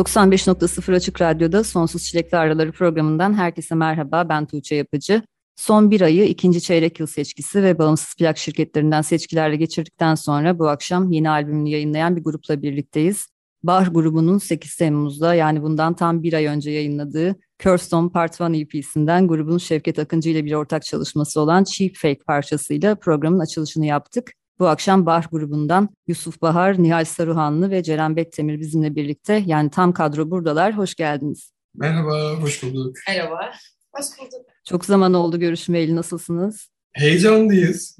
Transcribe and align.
95.0 0.00 0.94
Açık 0.94 1.20
Radyo'da 1.20 1.64
Sonsuz 1.64 2.04
Çilekli 2.04 2.36
Araları 2.36 2.72
programından 2.72 3.34
herkese 3.34 3.74
merhaba. 3.74 4.28
Ben 4.28 4.46
Tuğçe 4.46 4.74
Yapıcı. 4.74 5.22
Son 5.56 5.90
bir 5.90 6.00
ayı 6.00 6.24
ikinci 6.24 6.60
çeyrek 6.60 7.00
yıl 7.00 7.06
seçkisi 7.06 7.62
ve 7.62 7.78
bağımsız 7.78 8.14
plak 8.16 8.38
şirketlerinden 8.38 9.02
seçkilerle 9.02 9.56
geçirdikten 9.56 10.14
sonra 10.14 10.58
bu 10.58 10.68
akşam 10.68 11.10
yeni 11.10 11.30
albümünü 11.30 11.68
yayınlayan 11.68 12.16
bir 12.16 12.24
grupla 12.24 12.62
birlikteyiz. 12.62 13.26
Bar 13.62 13.86
grubunun 13.86 14.38
8 14.38 14.76
Temmuz'da 14.76 15.34
yani 15.34 15.62
bundan 15.62 15.94
tam 15.94 16.22
bir 16.22 16.32
ay 16.32 16.46
önce 16.46 16.70
yayınladığı 16.70 17.36
Kirstone 17.58 18.08
Part 18.08 18.40
1 18.40 18.62
EP'sinden 18.62 19.28
grubun 19.28 19.58
Şevket 19.58 19.98
Akıncı 19.98 20.30
ile 20.30 20.44
bir 20.44 20.52
ortak 20.52 20.84
çalışması 20.84 21.40
olan 21.40 21.64
Cheap 21.64 21.92
Fake 21.94 22.24
parçasıyla 22.26 22.94
programın 22.94 23.38
açılışını 23.38 23.86
yaptık. 23.86 24.32
Bu 24.60 24.68
akşam 24.68 25.06
Bah 25.06 25.30
grubundan 25.30 25.88
Yusuf 26.06 26.42
Bahar, 26.42 26.82
Nihal 26.82 27.04
Saruhanlı 27.04 27.70
ve 27.70 27.82
Ceren 27.82 28.16
Bektemir 28.16 28.60
bizimle 28.60 28.94
birlikte. 28.94 29.44
Yani 29.46 29.70
tam 29.70 29.92
kadro 29.92 30.30
buradalar. 30.30 30.76
Hoş 30.76 30.94
geldiniz. 30.94 31.52
Merhaba, 31.74 32.32
hoş 32.32 32.62
bulduk. 32.62 32.96
Merhaba, 33.08 33.52
hoş 33.92 34.06
bulduk. 34.18 34.46
Çok 34.64 34.84
zaman 34.84 35.14
oldu 35.14 35.38
görüşmeyeli. 35.40 35.96
Nasılsınız? 35.96 36.68
Heyecanlıyız. 36.92 37.98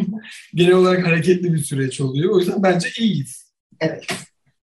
Genel 0.54 0.72
olarak 0.72 1.06
hareketli 1.06 1.52
bir 1.52 1.58
süreç 1.58 2.00
oluyor. 2.00 2.34
O 2.34 2.38
yüzden 2.38 2.62
bence 2.62 2.88
iyiyiz. 2.98 3.52
Evet. 3.80 4.06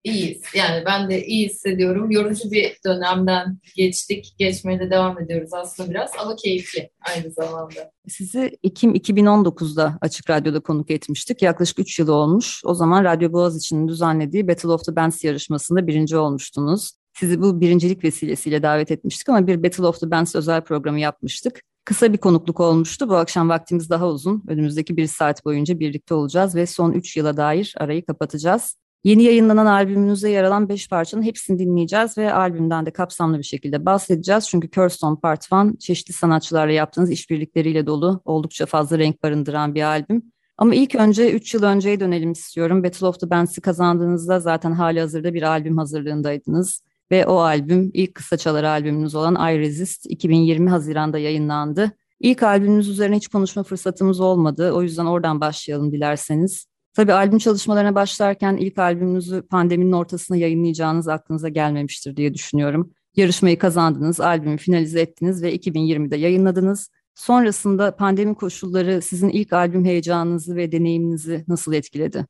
İyiyiz. 0.05 0.43
Yani 0.55 0.83
ben 0.87 1.11
de 1.11 1.27
iyi 1.27 1.49
hissediyorum. 1.49 2.11
Yorucu 2.11 2.51
bir 2.51 2.77
dönemden 2.85 3.59
geçtik. 3.77 4.35
Geçmeye 4.39 4.81
de 4.81 4.91
devam 4.91 5.21
ediyoruz 5.21 5.55
aslında 5.55 5.91
biraz 5.91 6.11
ama 6.19 6.37
keyifli 6.37 6.91
aynı 7.01 7.31
zamanda. 7.31 7.93
Sizi 8.09 8.59
Ekim 8.63 8.95
2019'da 8.95 9.99
Açık 10.01 10.31
Radyo'da 10.31 10.61
konuk 10.61 10.91
etmiştik. 10.91 11.43
Yaklaşık 11.43 11.79
3 11.79 11.99
yıl 11.99 12.09
olmuş. 12.09 12.63
O 12.65 12.75
zaman 12.75 13.05
Radyo 13.05 13.33
Boğaziçi'nin 13.33 13.89
düzenlediği 13.89 14.49
Battle 14.49 14.69
of 14.69 14.85
the 14.85 14.97
Bands 14.97 15.25
yarışmasında 15.25 15.87
birinci 15.87 16.17
olmuştunuz. 16.17 16.93
Sizi 17.13 17.41
bu 17.43 17.61
birincilik 17.61 18.05
vesilesiyle 18.05 18.63
davet 18.63 18.91
etmiştik 18.91 19.29
ama 19.29 19.47
bir 19.47 19.63
Battle 19.63 19.87
of 19.87 20.01
the 20.01 20.11
Bands 20.11 20.35
özel 20.35 20.61
programı 20.61 21.01
yapmıştık. 21.01 21.61
Kısa 21.85 22.13
bir 22.13 22.19
konukluk 22.19 22.61
olmuştu. 22.61 23.09
Bu 23.09 23.17
akşam 23.17 23.49
vaktimiz 23.49 23.91
daha 23.91 24.09
uzun. 24.09 24.43
Önümüzdeki 24.49 24.97
bir 24.97 25.07
saat 25.07 25.45
boyunca 25.45 25.81
birlikte 25.81 26.15
olacağız 26.15 26.55
ve 26.55 26.67
son 26.67 26.93
3 26.93 27.17
yıla 27.17 27.37
dair 27.37 27.75
arayı 27.79 28.07
kapatacağız. 28.07 28.77
Yeni 29.05 29.23
yayınlanan 29.23 29.67
albümünüzde 29.67 30.29
yer 30.29 30.45
alan 30.45 30.69
5 30.69 30.89
parçanın 30.89 31.23
hepsini 31.23 31.59
dinleyeceğiz 31.59 32.19
ve 32.19 32.35
albümden 32.35 32.87
de 32.87 32.91
kapsamlı 32.91 33.39
bir 33.39 33.43
şekilde 33.43 33.87
bahsedeceğiz. 33.87 34.49
Çünkü 34.49 34.71
Kirstone 34.71 35.21
Part 35.21 35.49
1 35.53 35.79
çeşitli 35.79 36.13
sanatçılarla 36.13 36.73
yaptığınız 36.73 37.11
işbirlikleriyle 37.11 37.87
dolu 37.87 38.23
oldukça 38.25 38.67
fazla 38.67 38.99
renk 38.99 39.23
barındıran 39.23 39.75
bir 39.75 39.83
albüm. 39.83 40.23
Ama 40.59 40.75
ilk 40.75 40.95
önce 40.95 41.33
3 41.33 41.55
yıl 41.55 41.63
önceye 41.63 42.01
dönelim 42.01 42.33
istiyorum. 42.33 42.85
Battle 42.85 43.07
of 43.07 43.21
the 43.21 43.31
Bands'i 43.31 43.61
kazandığınızda 43.61 44.41
zaten 44.41 44.73
hali 44.73 45.01
hazırda 45.01 45.35
bir 45.35 45.43
albüm 45.43 45.79
hazırlığındaydınız. 45.79 46.83
Ve 47.11 47.27
o 47.27 47.37
albüm 47.37 47.91
ilk 47.95 48.15
kısa 48.15 48.37
çalar 48.37 48.65
albümünüz 48.65 49.15
olan 49.15 49.55
I 49.55 49.59
Resist 49.59 50.07
2020 50.11 50.71
Haziran'da 50.71 51.19
yayınlandı. 51.19 51.93
İlk 52.21 52.43
albümünüz 52.43 52.89
üzerine 52.89 53.17
hiç 53.17 53.29
konuşma 53.29 53.63
fırsatımız 53.63 54.21
olmadı. 54.21 54.73
O 54.73 54.83
yüzden 54.83 55.07
oradan 55.07 55.41
başlayalım 55.41 55.93
dilerseniz. 55.93 56.72
Tabii 56.95 57.13
albüm 57.13 57.39
çalışmalarına 57.39 57.95
başlarken 57.95 58.57
ilk 58.57 58.79
albümünüzü 58.79 59.43
pandeminin 59.43 59.93
ortasına 59.93 60.37
yayınlayacağınız 60.37 61.09
aklınıza 61.09 61.49
gelmemiştir 61.49 62.17
diye 62.17 62.35
düşünüyorum. 62.35 62.91
Yarışmayı 63.17 63.59
kazandınız, 63.59 64.21
albümü 64.21 64.59
finalize 64.59 65.01
ettiniz 65.01 65.43
ve 65.43 65.57
2020'de 65.57 66.17
yayınladınız. 66.17 66.91
Sonrasında 67.15 67.97
pandemi 67.97 68.35
koşulları 68.35 69.03
sizin 69.03 69.29
ilk 69.29 69.53
albüm 69.53 69.85
heyecanınızı 69.85 70.57
ve 70.57 70.73
deneyiminizi 70.73 71.45
nasıl 71.49 71.73
etkiledi? 71.73 72.27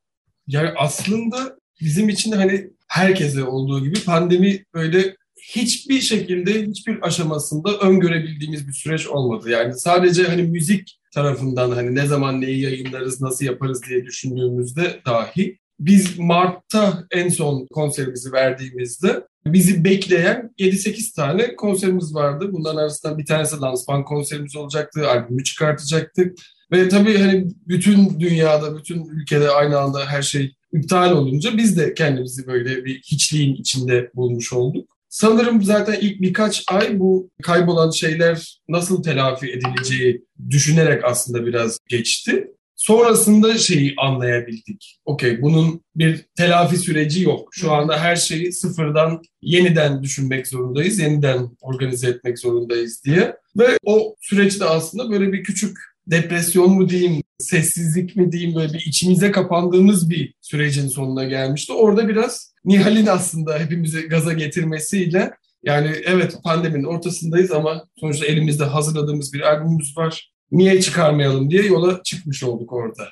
Yani 0.46 0.70
aslında 0.78 1.56
bizim 1.80 2.08
için 2.08 2.32
de 2.32 2.36
hani 2.36 2.70
herkese 2.88 3.44
olduğu 3.44 3.84
gibi 3.84 4.04
pandemi 4.04 4.64
böyle 4.74 5.16
hiçbir 5.42 6.00
şekilde 6.00 6.66
hiçbir 6.66 7.06
aşamasında 7.06 7.78
öngörebildiğimiz 7.78 8.68
bir 8.68 8.72
süreç 8.72 9.06
olmadı. 9.06 9.50
Yani 9.50 9.78
sadece 9.78 10.24
hani 10.24 10.42
müzik 10.42 11.00
tarafından 11.14 11.70
hani 11.70 11.94
ne 11.94 12.06
zaman 12.06 12.40
neyi 12.40 12.60
yayınlarız, 12.60 13.20
nasıl 13.20 13.44
yaparız 13.44 13.82
diye 13.88 14.04
düşündüğümüzde 14.04 15.00
dahi 15.06 15.58
biz 15.80 16.18
Mart'ta 16.18 17.04
en 17.10 17.28
son 17.28 17.66
konserimizi 17.66 18.32
verdiğimizde 18.32 19.26
bizi 19.46 19.84
bekleyen 19.84 20.50
7-8 20.58 21.14
tane 21.16 21.56
konserimiz 21.56 22.14
vardı. 22.14 22.48
Bunların 22.52 22.76
arasında 22.76 23.18
bir 23.18 23.26
tanesi 23.26 23.56
lansman 23.60 24.04
konserimiz 24.04 24.56
olacaktı, 24.56 25.08
albümü 25.08 25.44
çıkartacaktık. 25.44 26.38
Ve 26.72 26.88
tabii 26.88 27.18
hani 27.18 27.46
bütün 27.68 28.20
dünyada, 28.20 28.76
bütün 28.76 29.04
ülkede 29.04 29.50
aynı 29.50 29.78
anda 29.78 30.06
her 30.06 30.22
şey 30.22 30.52
iptal 30.72 31.12
olunca 31.12 31.56
biz 31.56 31.78
de 31.78 31.94
kendimizi 31.94 32.46
böyle 32.46 32.84
bir 32.84 33.02
hiçliğin 33.02 33.54
içinde 33.54 34.10
bulmuş 34.14 34.52
olduk. 34.52 34.91
Sanırım 35.12 35.62
zaten 35.62 35.98
ilk 36.00 36.20
birkaç 36.20 36.64
ay 36.68 36.98
bu 36.98 37.30
kaybolan 37.42 37.90
şeyler 37.90 38.60
nasıl 38.68 39.02
telafi 39.02 39.52
edileceği 39.52 40.24
düşünerek 40.50 41.04
aslında 41.04 41.46
biraz 41.46 41.78
geçti. 41.88 42.46
Sonrasında 42.76 43.58
şeyi 43.58 43.94
anlayabildik. 43.98 44.98
Okey 45.04 45.42
bunun 45.42 45.80
bir 45.96 46.26
telafi 46.36 46.76
süreci 46.76 47.22
yok. 47.22 47.48
Şu 47.52 47.72
anda 47.72 48.00
her 48.00 48.16
şeyi 48.16 48.52
sıfırdan 48.52 49.22
yeniden 49.42 50.02
düşünmek 50.02 50.46
zorundayız, 50.48 50.98
yeniden 50.98 51.48
organize 51.60 52.08
etmek 52.08 52.38
zorundayız 52.38 53.02
diye. 53.04 53.36
Ve 53.58 53.78
o 53.84 54.16
süreçte 54.20 54.64
aslında 54.64 55.10
böyle 55.10 55.32
bir 55.32 55.42
küçük 55.42 55.78
depresyon 56.06 56.70
mu 56.70 56.88
diyeyim, 56.88 57.22
sessizlik 57.38 58.16
mi 58.16 58.32
diyeyim 58.32 58.54
böyle 58.54 58.72
bir 58.72 58.80
içimize 58.86 59.30
kapandığımız 59.30 60.10
bir 60.10 60.34
sürecin 60.40 60.88
sonuna 60.88 61.24
gelmişti. 61.24 61.72
Orada 61.72 62.08
biraz 62.08 62.52
Nihal'in 62.64 63.06
aslında 63.06 63.58
hepimizi 63.58 64.08
gaza 64.08 64.32
getirmesiyle 64.32 65.30
yani 65.62 65.90
evet 66.04 66.38
pandeminin 66.44 66.84
ortasındayız 66.84 67.52
ama 67.52 67.84
sonuçta 67.96 68.26
elimizde 68.26 68.64
hazırladığımız 68.64 69.32
bir 69.32 69.40
albümümüz 69.40 69.96
var. 69.96 70.32
Niye 70.50 70.80
çıkarmayalım 70.80 71.50
diye 71.50 71.66
yola 71.66 72.02
çıkmış 72.02 72.42
olduk 72.42 72.72
orada. 72.72 73.08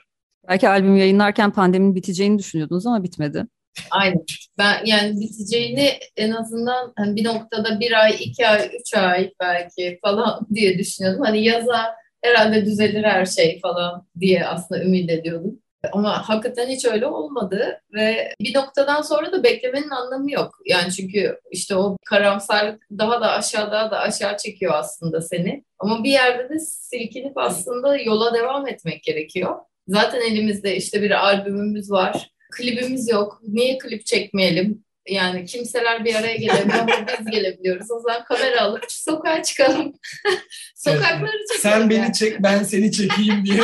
Belki 0.48 0.68
albüm 0.68 0.96
yayınlarken 0.96 1.50
pandeminin 1.50 1.94
biteceğini 1.94 2.38
düşünüyordunuz 2.38 2.86
ama 2.86 3.02
bitmedi. 3.02 3.46
Aynen. 3.90 4.24
Ben 4.58 4.84
yani 4.84 5.20
biteceğini 5.20 5.90
en 6.16 6.30
azından 6.30 6.92
hani 6.96 7.16
bir 7.16 7.24
noktada 7.24 7.80
bir 7.80 8.04
ay, 8.04 8.16
iki 8.20 8.46
ay, 8.46 8.70
üç 8.80 8.94
ay 8.94 9.32
belki 9.40 9.98
falan 10.02 10.46
diye 10.54 10.78
düşünüyordum. 10.78 11.22
Hani 11.24 11.44
yaza 11.44 11.94
herhalde 12.22 12.64
düzelir 12.64 13.04
her 13.04 13.26
şey 13.26 13.60
falan 13.60 14.06
diye 14.20 14.46
aslında 14.46 14.84
ümit 14.84 15.10
ediyordum. 15.10 15.60
Ama 15.92 16.28
hakikaten 16.28 16.68
hiç 16.68 16.84
öyle 16.84 17.06
olmadı 17.06 17.80
ve 17.94 18.34
bir 18.40 18.54
noktadan 18.54 19.02
sonra 19.02 19.32
da 19.32 19.44
beklemenin 19.44 19.90
anlamı 19.90 20.32
yok. 20.32 20.58
Yani 20.66 20.92
çünkü 20.92 21.40
işte 21.50 21.76
o 21.76 21.96
karamsarlık 22.06 22.86
daha 22.98 23.20
da 23.20 23.30
aşağı 23.30 23.70
daha 23.70 23.90
da 23.90 23.98
aşağı 23.98 24.36
çekiyor 24.36 24.72
aslında 24.74 25.20
seni. 25.20 25.64
Ama 25.78 26.04
bir 26.04 26.10
yerde 26.10 26.48
de 26.48 26.58
silkinip 26.58 27.38
aslında 27.38 27.96
yola 27.96 28.34
devam 28.34 28.68
etmek 28.68 29.02
gerekiyor. 29.02 29.56
Zaten 29.88 30.20
elimizde 30.20 30.76
işte 30.76 31.02
bir 31.02 31.26
albümümüz 31.26 31.90
var. 31.90 32.30
Klibimiz 32.52 33.10
yok. 33.10 33.40
Niye 33.42 33.78
klip 33.78 34.06
çekmeyelim? 34.06 34.84
Yani 35.10 35.44
kimseler 35.44 36.04
bir 36.04 36.14
araya 36.14 36.36
gelemiyor 36.36 36.78
ama 36.78 37.06
biz 37.18 37.30
gelebiliyoruz. 37.30 37.90
O 37.90 38.00
zaman 38.00 38.24
kamera 38.24 38.60
alıp 38.60 38.84
sokağa 38.88 39.42
çıkalım. 39.42 39.92
Sokakları 40.76 41.46
çekelim. 41.52 41.60
Sen 41.60 41.90
beni 41.90 42.12
çek, 42.12 42.42
ben 42.42 42.62
seni 42.62 42.92
çekeyim 42.92 43.44
diye 43.44 43.62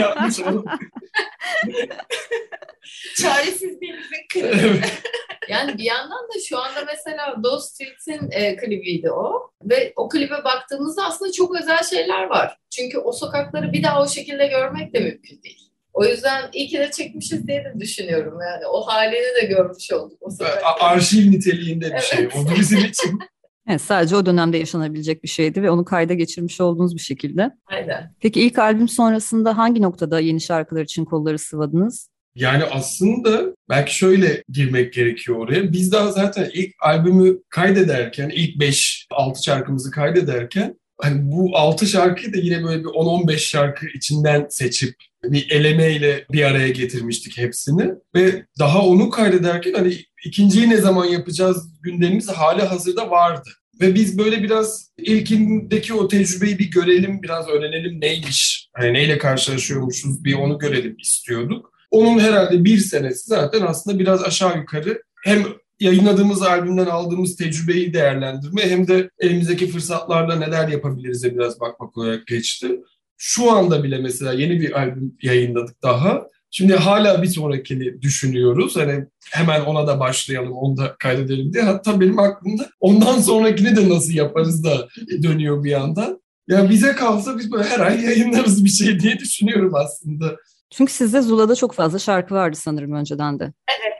yapmış 0.00 0.40
olduk. 0.40 0.66
Çaresizliğimizin 3.16 4.26
klibi. 4.32 4.80
yani 5.48 5.78
bir 5.78 5.84
yandan 5.84 6.28
da 6.28 6.40
şu 6.48 6.58
anda 6.58 6.84
mesela 6.86 7.42
Dose 7.44 7.68
Street'in 7.68 8.30
e, 8.30 8.56
klibiydi 8.56 9.10
o. 9.10 9.50
Ve 9.62 9.92
o 9.96 10.08
klibe 10.08 10.44
baktığımızda 10.44 11.04
aslında 11.06 11.32
çok 11.32 11.60
özel 11.60 11.82
şeyler 11.82 12.22
var. 12.22 12.56
Çünkü 12.70 12.98
o 12.98 13.12
sokakları 13.12 13.72
bir 13.72 13.82
daha 13.82 14.02
o 14.02 14.08
şekilde 14.08 14.46
görmek 14.46 14.94
de 14.94 15.00
mümkün 15.00 15.42
değil. 15.42 15.71
O 15.92 16.04
yüzden 16.04 16.50
iyi 16.52 16.68
ki 16.68 16.78
de 16.78 16.90
çekmişiz 16.90 17.46
diye 17.46 17.64
de 17.64 17.80
düşünüyorum 17.80 18.38
yani. 18.40 18.66
O 18.66 18.80
halini 18.80 19.42
de 19.42 19.46
görmüş 19.46 19.92
olduk 19.92 20.18
o 20.20 20.30
sefer. 20.30 20.58
Arşiv 20.80 21.30
niteliğinde 21.30 21.94
bir 21.94 22.00
şey 22.00 22.18
Evet. 22.18 22.36
oldu 22.36 22.50
bizim 22.60 22.78
için. 22.78 23.18
Evet, 23.68 23.80
sadece 23.80 24.16
o 24.16 24.26
dönemde 24.26 24.58
yaşanabilecek 24.58 25.22
bir 25.22 25.28
şeydi 25.28 25.62
ve 25.62 25.70
onu 25.70 25.84
kayda 25.84 26.14
geçirmiş 26.14 26.60
olduğunuz 26.60 26.94
bir 26.94 27.00
şekilde. 27.00 27.50
Aynen. 27.66 28.14
Peki 28.20 28.40
ilk 28.40 28.58
albüm 28.58 28.88
sonrasında 28.88 29.58
hangi 29.58 29.82
noktada 29.82 30.20
yeni 30.20 30.40
şarkılar 30.40 30.82
için 30.82 31.04
kolları 31.04 31.38
sıvadınız? 31.38 32.08
Yani 32.34 32.64
aslında 32.64 33.42
belki 33.68 33.94
şöyle 33.96 34.42
girmek 34.48 34.92
gerekiyor 34.92 35.38
oraya. 35.38 35.72
Biz 35.72 35.92
daha 35.92 36.12
zaten 36.12 36.50
ilk 36.54 36.70
albümü 36.80 37.38
kaydederken, 37.48 38.30
ilk 38.34 38.56
5-6 38.62 39.44
şarkımızı 39.44 39.90
kaydederken 39.90 40.74
hani 41.02 41.32
bu 41.32 41.56
6 41.56 41.86
şarkıyı 41.86 42.34
da 42.34 42.38
yine 42.38 42.64
böyle 42.64 42.80
bir 42.80 42.88
10-15 42.88 43.38
şarkı 43.38 43.86
içinden 43.86 44.46
seçip 44.50 44.94
bir 45.24 45.50
elemeyle 45.50 46.24
bir 46.32 46.42
araya 46.42 46.68
getirmiştik 46.68 47.38
hepsini. 47.38 47.90
Ve 48.14 48.46
daha 48.58 48.82
onu 48.86 49.10
kaydederken 49.10 49.72
hani 49.74 49.96
ikinciyi 50.24 50.70
ne 50.70 50.76
zaman 50.76 51.04
yapacağız 51.04 51.68
gündemimiz 51.82 52.28
hali 52.28 52.62
hazırda 52.62 53.10
vardı. 53.10 53.48
Ve 53.80 53.94
biz 53.94 54.18
böyle 54.18 54.42
biraz 54.42 54.90
ilkindeki 54.98 55.94
o 55.94 56.08
tecrübeyi 56.08 56.58
bir 56.58 56.70
görelim, 56.70 57.22
biraz 57.22 57.48
öğrenelim 57.48 58.00
neymiş, 58.00 58.68
hani 58.72 58.92
neyle 58.92 59.18
karşılaşıyormuşuz 59.18 60.24
bir 60.24 60.34
onu 60.34 60.58
görelim 60.58 60.96
istiyorduk. 60.98 61.72
Onun 61.90 62.18
herhalde 62.18 62.64
bir 62.64 62.78
senesi 62.78 63.26
zaten 63.26 63.60
aslında 63.60 63.98
biraz 63.98 64.22
aşağı 64.22 64.58
yukarı 64.58 65.02
hem 65.24 65.44
yayınladığımız 65.82 66.42
albümden 66.42 66.86
aldığımız 66.86 67.36
tecrübeyi 67.36 67.94
değerlendirme 67.94 68.70
hem 68.70 68.88
de 68.88 69.10
elimizdeki 69.18 69.66
fırsatlarla 69.68 70.36
neler 70.36 70.68
yapabiliriz'e 70.68 71.34
biraz 71.34 71.60
bakmak 71.60 71.98
olarak 71.98 72.26
geçti. 72.26 72.80
Şu 73.16 73.50
anda 73.50 73.82
bile 73.82 73.98
mesela 73.98 74.32
yeni 74.32 74.60
bir 74.60 74.80
albüm 74.80 75.16
yayınladık 75.22 75.82
daha. 75.82 76.26
Şimdi 76.50 76.74
hala 76.74 77.22
bir 77.22 77.26
sonrakini 77.26 78.02
düşünüyoruz. 78.02 78.76
Hani 78.76 79.06
hemen 79.32 79.60
ona 79.60 79.86
da 79.86 80.00
başlayalım, 80.00 80.52
onu 80.52 80.76
da 80.76 80.96
kaydedelim 80.98 81.52
diye. 81.52 81.62
Hatta 81.62 82.00
benim 82.00 82.18
aklımda 82.18 82.70
ondan 82.80 83.18
sonrakini 83.18 83.76
de 83.76 83.88
nasıl 83.88 84.12
yaparız 84.12 84.64
da 84.64 84.88
dönüyor 85.22 85.64
bir 85.64 85.70
yandan. 85.70 86.22
Ya 86.48 86.70
bize 86.70 86.92
kalsa 86.92 87.38
biz 87.38 87.52
böyle 87.52 87.64
her 87.64 87.80
ay 87.80 88.04
yayınlarız 88.04 88.64
bir 88.64 88.70
şey 88.70 89.00
diye 89.00 89.18
düşünüyorum 89.18 89.74
aslında. 89.74 90.36
Çünkü 90.70 90.92
sizde 90.92 91.22
Zula'da 91.22 91.54
çok 91.54 91.74
fazla 91.74 91.98
şarkı 91.98 92.34
vardı 92.34 92.56
sanırım 92.56 92.92
önceden 92.92 93.38
de. 93.38 93.44
Evet, 93.44 93.91